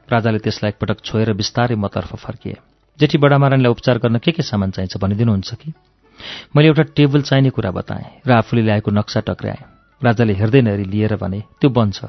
[0.08, 2.56] राजाले त्यसलाई एकपटक छोएर बिस्तारै मतर्फ फर्किए।
[2.98, 5.72] जेठी बडामारानीलाई उपचार गर्न के के सामान चाहिन्छ भनिदिनुहुन्छ कि?
[6.56, 9.62] मैले एउटा टेबल चाहिने कुरा बताएँ र आफूले ल्याएको नक्सा टक्राएँ।
[10.02, 12.04] राजाले हेर्दै नहेरी लिएर भने त्यो बन्छ।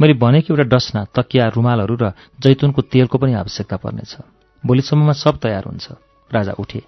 [0.00, 4.16] मैले भने कि एउटा डस्ना तकिया रुमालहरू र जैतुनको तेलको पनि आवश्यकता पर्नेछ।
[4.64, 5.86] भोलिसम्ममा सब तयार हुन्छ।
[6.34, 6.82] राजा उठे।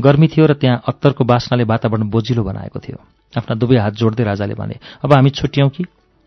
[0.00, 2.98] गर्मी थियो र त्यहाँ अत्तरको बास्नाले वातावरण बोजिलो बनाएको थियो।
[3.38, 5.84] आफ्ना दुवै हात जोड्दै राजाले भने अब हामी छुट्यौँ कि?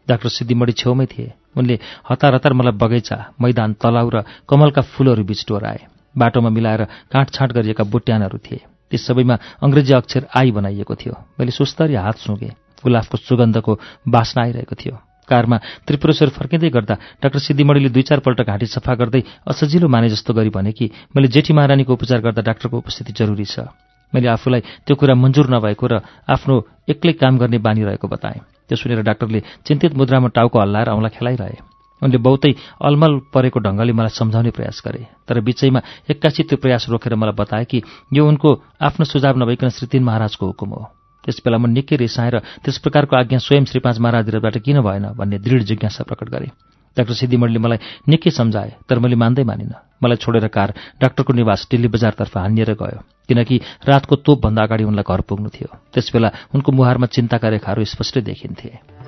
[0.08, 5.46] डाक्टर सिद्धिमढी छेउमै थिए। उनले हतार हतार मलाई बगैँचा मैदान तलाउ र कमलका फूलहरू बिच
[5.48, 5.80] डोराए।
[6.18, 11.96] बाटोमा मिलाएर काँटछाँट गरिएका बुट्यानहरू थिए। ती सबैमा अङ्ग्रेजी अक्षर आई बनाइएको थियो। मैले सुस्तरी
[11.96, 12.52] हात सुँगे
[12.84, 14.96] गुलाफको सुगन्धको बास्ना आइरहेको थियो।
[15.28, 15.58] कारमा
[15.88, 20.72] त्रिपुरेश्वर फर्किँदै गर्दा डाक्टर सिद्धिमणीले दुई चारपल्ट घाँटी सफा गर्दै असजिलो माने जस्तो गरी भने
[20.72, 23.68] कि मैले जेठी महारानीको उपचार गर्दा डाक्टरको उपस्थिति जरुरी छ।
[24.14, 26.56] मैले आफूलाई त्यो कुरा मन्जुर नभएको र आफ्नो
[26.90, 31.58] एक्लै काम गर्ने बानी रहेको बताएँ। त्यो सुनेर डाक्टरले चिन्तित मुद्रामा टाउको हल्लाएर औँला खेलाइरहे।
[32.02, 32.52] उनले बहुतै
[32.84, 35.82] अलमल परेको ढङ्गले मलाई सम्झाउने प्रयास गरे। तर बिचैमा
[36.12, 37.82] एक्कासी त्यो प्रयास रोकेर मलाई बताए कि
[38.14, 38.50] यो उनको
[38.82, 40.84] आफ्नो सुझाव नभइकन श्री तीन महाराजको हुकुम हो।
[41.24, 45.38] त्यस बेला म निकै रिसाएर त्यस प्रकारको आज्ञा स्वयं श्री पाँच महाराजबाट किन भएन भन्ने
[45.40, 46.48] दृढ जिज्ञासा प्रकट गरे।
[46.98, 51.88] डाक्टर सिद्धिमणीले मलाई निकै सम्झाए तर मैले मान्दै मानिनँ। मलाई छोडेर कार डाक्टरको निवास दिल्ली
[51.90, 53.56] बजारतर्फ हानिएर गयो किनकि
[53.88, 59.03] रातको तोपभन्दा अगाडि उनलाई घर पुग्नु थियो। त्यसबेला उनको मुहारमा चिन्ताका रेखाहरू स्पष्टै देखिन्थे।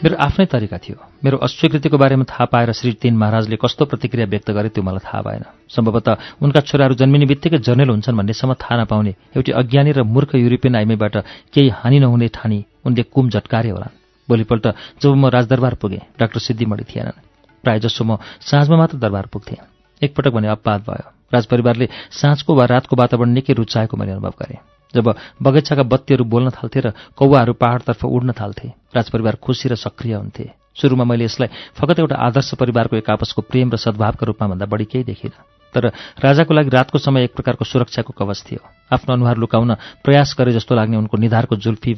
[0.00, 4.50] मेरो आफ्नै तरिका थियो। मेरो अस्वीकृतिको बारेमा थाहा पाएर श्री तीन महाराजले कस्तो प्रतिक्रिया व्यक्त
[4.50, 9.12] गरे त्यो मलाई थाहा भएन। सम्भवतः उनका छोराहरू जन्मिने बित्तिकै जर्नेल हुन्छन् भन्नेसम्म थाहा नपाउने
[9.36, 11.16] एउटी अज्ञानी र मूर्ख युरोपियन आइमीबाट
[11.52, 13.96] केही हानि नहुने ठानी उनले कुम झट्कारे होलान्।
[14.28, 14.66] भोलिपल्ट
[15.02, 17.20] जब म राजदरबार पुगेँ डाक्टर सिद्धिमणि थिएनन्।
[17.64, 19.60] प्रायःजसो म साँझमा मात्र दरबार पुग्थेँ।
[20.00, 24.58] एकपटक भने अपवाद भयो। राजपरिवारले साँझको वा रातको वातावरण निकै रुचाएको मैले अनुभव गरेँ।
[24.94, 25.06] जब
[25.42, 31.04] बगैँचाका बत्तीहरू बोल्न थाल्थे र कौवाहरू पहाडतर्फ उड्न थाल्थे राजपरिवार खुसी र सक्रिय हुन्थे। सुरुमा
[31.04, 35.04] मैले यसलाई फकत एउटा आदर्श परिवारको एक आपसको प्रेम र सद्भावका रूपमा भन्दा बढी केही
[35.04, 35.38] देखिनँ।
[35.74, 40.52] तर राजाको लागि रातको समय एक प्रकारको सुरक्षाको कवच थियो। आफ्नो अनुहार लुकाउन प्रयास गरे
[40.52, 41.92] जस्तो लाग्ने उनको निधारको जुल्फी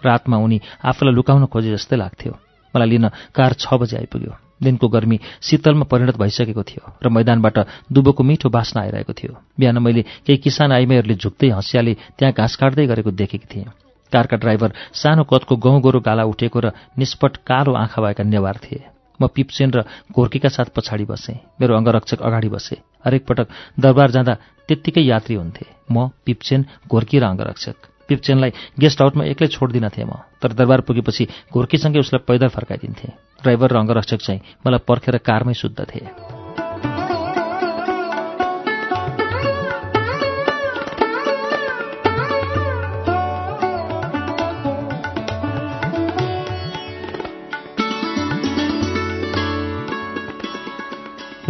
[0.00, 2.32] रातमा उनी आफूलाई लुकाउन खोजे जस्तै लाग्थ्यो।
[2.72, 7.58] मलाई लिन कार छ बजे आइपुग्यो। दिनको गर्मी शीतलमा परिणत भइसकेको थियो र मैदानबाट
[7.92, 12.86] दुबोको मिठो बास्न आइरहेको थियो। बिहान मैले केही किसान आइमाईहरूले झुक्दै हँसियाले त्यहाँ घाँस काट्दै
[12.86, 13.72] गरेको देखेकी थिएँ।
[14.12, 18.82] कारका ड्राइभर सानो कदको गहुँ गोरु गाला उठेको र निष्पट कालो आँखा भएका नेवार थिए।
[19.20, 23.46] म पिप्सेन र घोर्कीका साथ पछाडि बसेँ। मेरो अङ्गरक्षक अगाडि बसे। हरेक पटक
[23.80, 24.34] दरबार जाँदा
[24.68, 28.50] त्यत्तिकै यात्री हुन्थे। म पिप्सेन घोर्की र अङ्गरक्षक। पिप्चेनलाई
[28.82, 33.06] गेस्ट हाउसमा एक्लै छोडिदिन म तर दरबार पुगेपछि घोर्कीसँगै उसलाई पैदल फर्काइदिन्थे।
[33.42, 36.38] ड्राइभर र अङ्गरक्षक चाहिँ मलाई पर्खेर कारमै शुद्ध थिए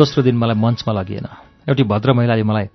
[0.01, 1.27] दोस्रो दिन मलाई मञ्चमा लगिएन।
[1.69, 2.67] एउटी भद्र महिलाले मलाई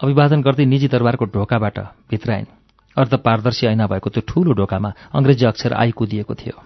[0.00, 2.57] अभिवादन गर्दै निजी दरबारको ढोकाबाट भित्राइन्।
[3.00, 6.56] अर्धपारदर्शी ऐना भएको त्यो ठूलो ढोकामा अङ्ग्रेजी अक्षर आई कुदिएको थियो।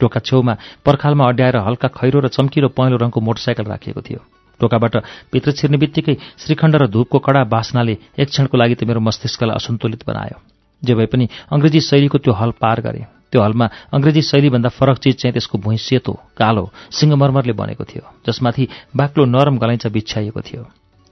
[0.00, 4.20] ढोका छेउमा पर्खालमा अड्याएर हल्का खैरो र चम्किलो पहेँलो रङको मोटरसाइकल राखिएको थियो।
[4.60, 4.94] ढोकाबाट
[5.32, 10.02] भित्र छिर्ने बित्तिकै श्रीखण्ड र धूपको कडा बास्नाले एक क्षणको लागि त मेरो मस्तिष्कलाई असन्तुलित
[10.08, 10.38] बनायो।
[10.82, 15.14] जे भए पनि अङ्ग्रेजी शैलीको त्यो हल पार गरे। त्यो हलमा अङ्ग्रेजी शैलीभन्दा फरक चिज
[15.20, 20.62] चाहिँ त्यसको भुइँ सेतो कालो सिङ्गमरमरले बनेको थियो जसमाथि बाक्लो नरम गलैँचा बिछ्याइएको थियो।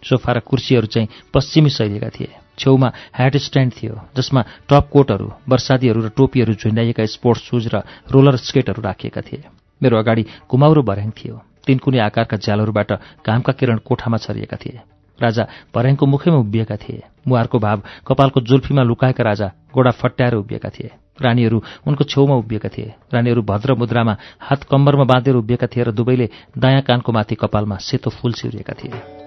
[0.03, 6.01] सोफा र कुर्सीहरू चाहिँ पश्चिमी शैलीका थिए। छेउमा ह्याट स्ट्यान्ड थियो जसमा टप कोटहरू वर्षादीहरू
[6.01, 9.45] र टोपीहरू झुन्डाइएका स्पोर्ट्स सुज र रोलर स्केटहरू राखिएका थिए।
[9.83, 12.93] मेरो अगाडि कुमाउरो भर्याङ थियो। तीन कुनै आकारका झ्यालहरूबाट
[13.27, 14.81] घामका किरण कोठामा छरिएका थिए।
[15.19, 20.91] राजा भर्याङको मुखैमा उभिएका थिए। मुहारको भाव कपालको जुल्फीमा लुकाएका राजा गोडा फट्याएर उभिएका थिए।
[21.23, 26.29] रानीहरू उनको छेउमा उभिएका थिए। रानीहरू भद्र मुद्रामा हात कम्बरमा बाँधेर उभिएका थिए र दुवैले
[26.59, 29.24] दायाँ कानको माथि कपालमा सेतो फूल सिउरिएका थिए।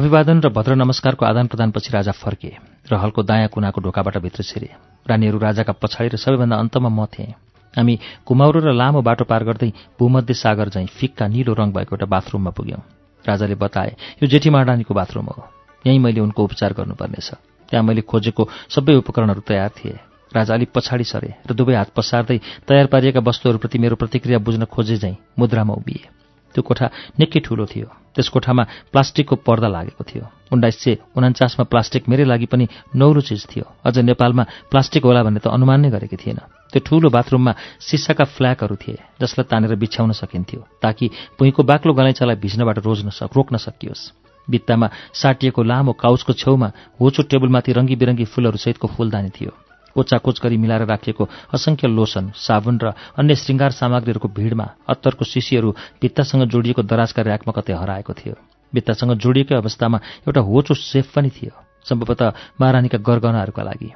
[0.00, 2.48] अभिवादन र भद्र नमस्कारको आदान प्रदानपछि राजा फर्के
[2.88, 4.68] र हलको दायाँ कुनाको ढोकाबाट भित्र छिरे।
[5.04, 7.36] रानीहरू राजाका पछाडि र सबैभन्दा अन्तमा म थिएँ।
[7.74, 9.68] हामी कुमाउरो र लामो बाटो पार गर्दै
[10.00, 12.80] भूमध्य सागर झैँ फिक्का निलो रङ भएको एउटा बाथरुममा पुग्यौँ।
[13.24, 13.92] राजाले बताए
[14.22, 15.44] यो जेठी महारानीको बाथरुम हो।
[15.84, 17.28] यहीँ मैले उनको उपचार गर्नुपर्नेछ।
[17.68, 20.00] त्यहाँ मैले खोजेको सबै उपकरणहरू तयार थिए
[20.32, 24.96] राजा अलिक पछाडि सरे र दुवै हात पसार्दै तयार पारिएका वस्तुहरूप्रति मेरो प्रतिक्रिया बुझ्न खोजे
[24.96, 26.08] झैँ मुद्रामा उभिए।
[26.54, 26.86] त्यो कोठा
[27.18, 32.46] निकै ठूलो थियो। त्यस कोठामा प्लास्टिकको पर्दा लागेको थियो। उन्नाइस सय उन्चासमा प्लास्टिक मेरै लागि
[32.50, 36.40] पनि नौलो चिज थियो। अझ नेपालमा प्लास्टिक होला भन्ने त अनुमान नै गरेकी थिएन।
[36.74, 41.06] त्यो ठूलो बाथरुममा सिसाका फ्ल्यागहरू थिए जसलाई तानेर बिछ्याउन सकिन्थ्यो ताकि
[41.38, 44.02] भुइँको बाक्लो गलैँचालाई भिज्नबाट रोज्न सक रोक्न सकियोस्।
[44.50, 50.84] भित्तामा साटिएको लामो काउचको छेउमा होचो टेबलमाथि रङ्गी बिरङ्गी फुलहरूसहितको फुलदानी थियो। कोचाकोच गरी मिलाएर
[50.86, 51.24] राखिएको
[51.54, 55.70] असङ्ख्य लोसन साबुन र अन्य श्रृङ्गार सामग्रीहरूको भिडमा अत्तरको सिसीहरू
[56.02, 58.34] भित्तासँग जोडिएको दराजका ऱ्याकमा कतै हराएको थियो।
[58.72, 61.52] भित्तासँग जोडिएकै अवस्थामा एउटा होचो सेफ पनि थियो
[61.86, 63.90] सम्भवतः महारानीका गरगहनाहरूका लागि।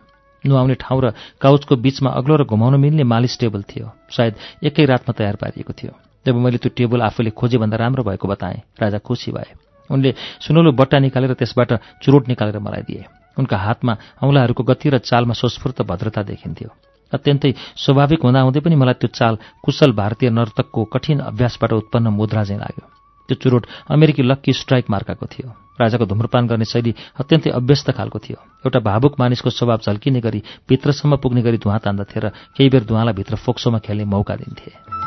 [0.44, 1.06] नुहाउने ठाउँ र
[1.40, 4.34] काउचको बीचमा अग्लो र घुमाउन मिल्ने मालिस टेबल थियो सायद
[4.66, 5.92] एकै रातमा तयार पारिएको थियो।
[6.26, 9.50] जब मैले त्यो टेबल आफूले खोजेभन्दा राम्रो भएको बताएँ राजा खुसी भए।
[9.90, 11.72] उनले सुनौलो बट्टा निकालेर त्यसबाट
[12.02, 13.04] चुरोट निकालेर मलाई दिए।
[13.38, 16.70] उनका हातमा औँलाहरूको गति र चालमा स्वस्फूर्त भद्रता देखिन्थ्यो।
[17.12, 22.60] अत्यन्तै स्वाभाविक हुँदाहुँदै पनि मलाई त्यो चाल कुशल भारतीय नर्तकको कठिन अभ्यासबाट उत्पन्न मुद्रा चाहिँ
[22.60, 22.86] लाग्यो।
[23.28, 25.48] त्यो चुरोट अमेरिकी लक्की स्ट्राइक मार्काको थियो।
[25.80, 31.16] राजाको धुम्रपान गर्ने शैली अत्यन्तै अभ्यस्त खालको थियो। एउटा भावुक मानिसको स्वभाव झल्किने गरी भित्रसम्म
[31.16, 35.03] पुग्ने गरी धुवा तान्दथे र केही बेर धुवालाई भित्र फोक्सोमा खेल्ने मौका दिन्थे।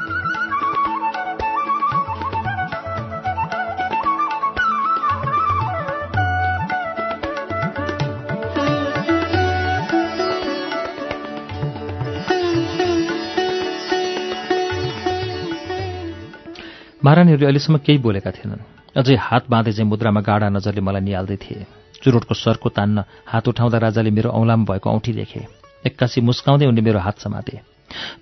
[17.07, 18.67] महारानीहरूले अहिलेसम्म केही बोलेका थिएनन्।
[18.99, 21.63] अझै हात बाँधे चाहिँ मुद्रामा गाडा नजरले मलाई निहाल्दै थिए।
[22.03, 25.41] चुरोटको सरको तान्न हात उठाउँदा राजाले मेरो औँलामा भएको औँठी देखे।
[25.87, 27.63] एक्कासी मुस्काउँदै उनले मेरो हात समाते।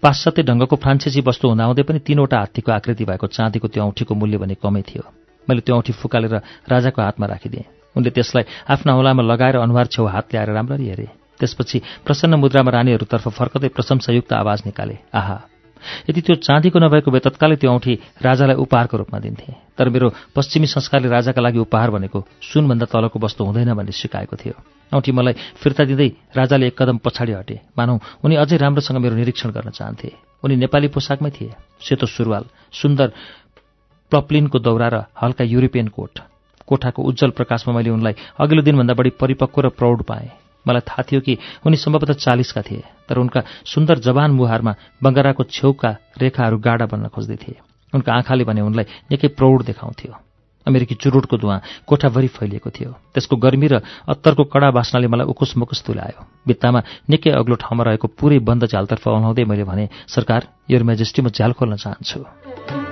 [0.06, 4.56] पाश्चात्य ढङ्गको फ्रान्सेसी वस्तु हुँदाहुँदै पनि तीनवटा हात्तीको आकृति भएको चाँदीको त्यो औँठीको मूल्य भने
[4.62, 5.04] कमै थियो।
[5.50, 6.36] मैले त्यो औँठी फुकालेर
[6.70, 7.66] राजाको हातमा राखिदिएँ।
[7.98, 11.08] उनले त्यसलाई आफ्ना औँलामा लगाएर अनुहार छेउ हात ल्याएर राम्ररी हेरे।
[11.42, 15.38] त्यसपछि प्रसन्न मुद्रामा रानीहरूतर्फ फर्कदै प्रशंसायुक्त आवाज निकाले आहा
[16.10, 20.68] यदि त्यो चाँदीको नभएको भए तत्कालै त्यो औँठी राजालाई उपहारको रूपमा दिन्थे। तर मेरो पश्चिमी
[20.68, 24.56] संस्कारले राजाका लागि उपहार भनेको सुनभन्दा तलको वस्तु हुँदैन भन्ने सिकाएको थियो।
[24.92, 29.50] औँठी मलाई फिर्ता दिँदै राजाले एक कदम पछाडि हटे। मानौ उनी अझै राम्रोसँग मेरो निरीक्षण
[29.52, 30.10] गर्न चाहन्थे।
[30.44, 33.08] उनी नेपाली पोसाकमै थिए। सेतो सुरुवाल सुन्दर
[34.12, 36.20] प्लप्लिनको दौरा र हल्का युरोपियन कोट।
[36.68, 41.22] कोठाको उज्जवल प्रकाशमा मैले उनलाई अघिल्लो दिनभन्दा बढी परिपक्व र प्रौढ पाएँ। मलाई थाहा थियो
[41.22, 47.08] कि उनी सम्भवतः चालिसका थिए तर उनका सुन्दर जवान मुहारमा बङ्गराको छेउका रेखाहरू गाडा बन्न
[47.10, 47.58] खोज्दै थिए
[47.94, 50.14] उनका आँखाले भने उनलाई निकै प्रौढ देखाउँथ्यो।
[50.68, 53.76] अमेरिकी चुरुटको धुवा कोठाभरि फैलिएको थियो। त्यसको गर्मी र
[54.10, 59.08] अत्तरको कडा बास्नाले मलाई उकुस मुकुस तुल्यायो। भित्तामा निकै अग्लो ठाउँमा रहेको पुरै बन्द झ्यालतर्फ
[59.08, 62.85] आउनाउँदै मैले भने सरकार यो मेजेस्टी म झ्याल खोल्न चाहन्छु।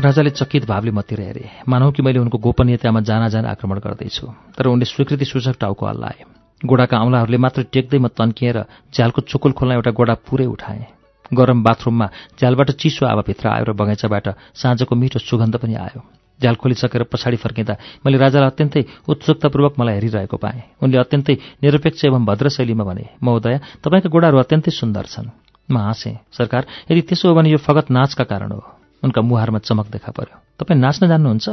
[0.00, 4.26] राजाले चकित भावले मतिर हेरे। मानौ कि मैले उनको गोपनीयतामा जान जान आक्रमण गर्दैछु
[4.56, 6.24] तर उनले स्वीकृति सूचक टाउको हल्लाए।
[6.60, 8.58] गोडाका औँलाहरूले मात्र टेक्दै म तन्किएर
[8.94, 10.86] झ्यालको चुकुल खोल्न एउटा गोडा पुरै उठाएँ।
[11.30, 12.06] गरम बाथरुममा
[12.38, 16.00] झ्यालबाट चिसो भित्र आयो र बगैँचाबाट साँझको मिठो सुगन्ध पनि आयो।
[16.40, 17.76] झ्याल खोलिसकेर पछाडि फर्किँदा
[18.06, 23.60] मैले राजालाई अत्यन्तै उत्सुकतापूर्वक मलाई हेरिरहेको पाएँ। उनले अत्यन्तै निरपेक्ष एवं भद्र शैलीमा भने महोदय
[23.84, 25.28] तपाईँका गोडाहरू अत्यन्तै सुन्दर छन्।
[25.68, 29.86] म हाँसेँ सरकार यदि त्यसो हो भने यो फगत नाचका कारण हो। उनका मुहारमा चमक
[29.90, 31.48] देखा पर्यो। तपाईँ नाच्न जान्नुहुन्छ?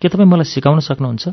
[0.00, 1.28] के तपाईँ मलाई सिकाउन सक्नुहुन्छ?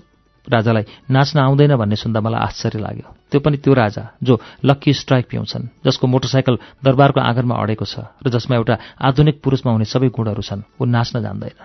[0.48, 5.28] राजालाई नाच्न आउँदैन भन्ने सुन्दा मलाई आश्चर्य लाग्यो। त्यो पनि त्यो राजा जो लक्की स्ट्राइक
[5.28, 10.42] पिउँछन् जसको मोटरसाइकल दरबारको आँगनमा अडेको छ र जसमा एउटा आधुनिक पुरुषमा हुने सबै गुणहरू
[10.42, 11.60] छन् ऊ नाच्न जान्दैन।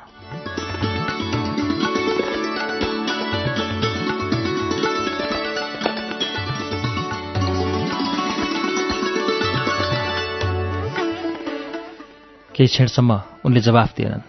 [12.54, 14.20] केही क्षणसम्म उनले जवाफ दिएनन्।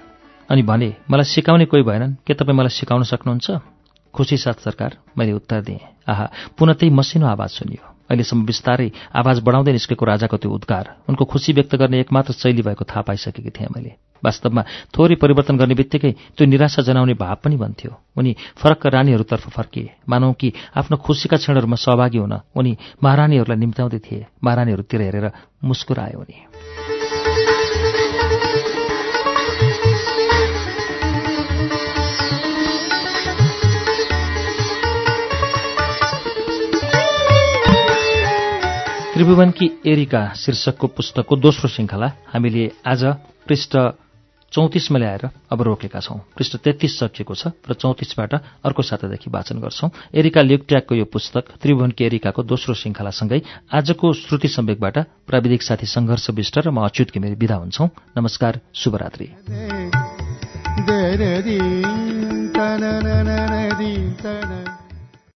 [0.49, 3.51] अनि भने मलाई सिकाउने कोही भएनन्। के तपाईँ मलाई सिकाउन सक्नुहुन्छ?
[4.13, 9.39] खुसी साथ सरकार। मैले उत्तर दिएँ। आहा पुनः त्यही मसिनो आवाज सुनियो। अहिलेसम्म बिस्तारै आवाज
[9.39, 13.71] बढाउँदै निस्केको राजाको त्यो उद्गार उनको खुसी व्यक्त गर्ने एकमात्र शैली भएको थाहा पाइसकेकी थिएँ
[13.71, 14.61] मैले। वास्तवमा
[14.93, 20.31] थोरै परिवर्तन गर्ने बित्तिकै त्यो निराशा जनाउने भाव पनि भन्थ्यो उनी फरक्क रानीहरूतर्फ फर्किए। मानौ
[20.35, 25.31] कि आफ्नो खुसीका क्षणहरूमा सहभागी हुन उनी महारानीहरूलाई निम्त्याउँदै थिए। महारानीहरूतिर हेरेर
[25.63, 26.92] मुस्कुरायो उनी।
[39.23, 43.03] त्रिभुवनकी एरिका शीर्षकको पुस्तकको दोस्रो श्रृङ्खला हामीले आज
[43.47, 43.71] पृष्ठ
[44.51, 48.33] चौतिसमा ल्याएर अब रोकेका छौं पृष्ठ तेत्तिस सकिएको छ र चौतिसबाट
[48.67, 53.39] अर्को सातादेखि वाचन गर्छौं एरिका लियोक्ट्याकको यो पुस्तक त्रिभुवनकी एरिकाको दोस्रो श्रृङ्खलासँगै
[53.71, 57.87] आजको श्रुति सम्वेकबाट प्राविधिक साथी सङ्घर्ष विष्ट र म अच्युत घिमिरे विदा हुन्छौ
[58.19, 59.27] नमस्कार शुभरात्री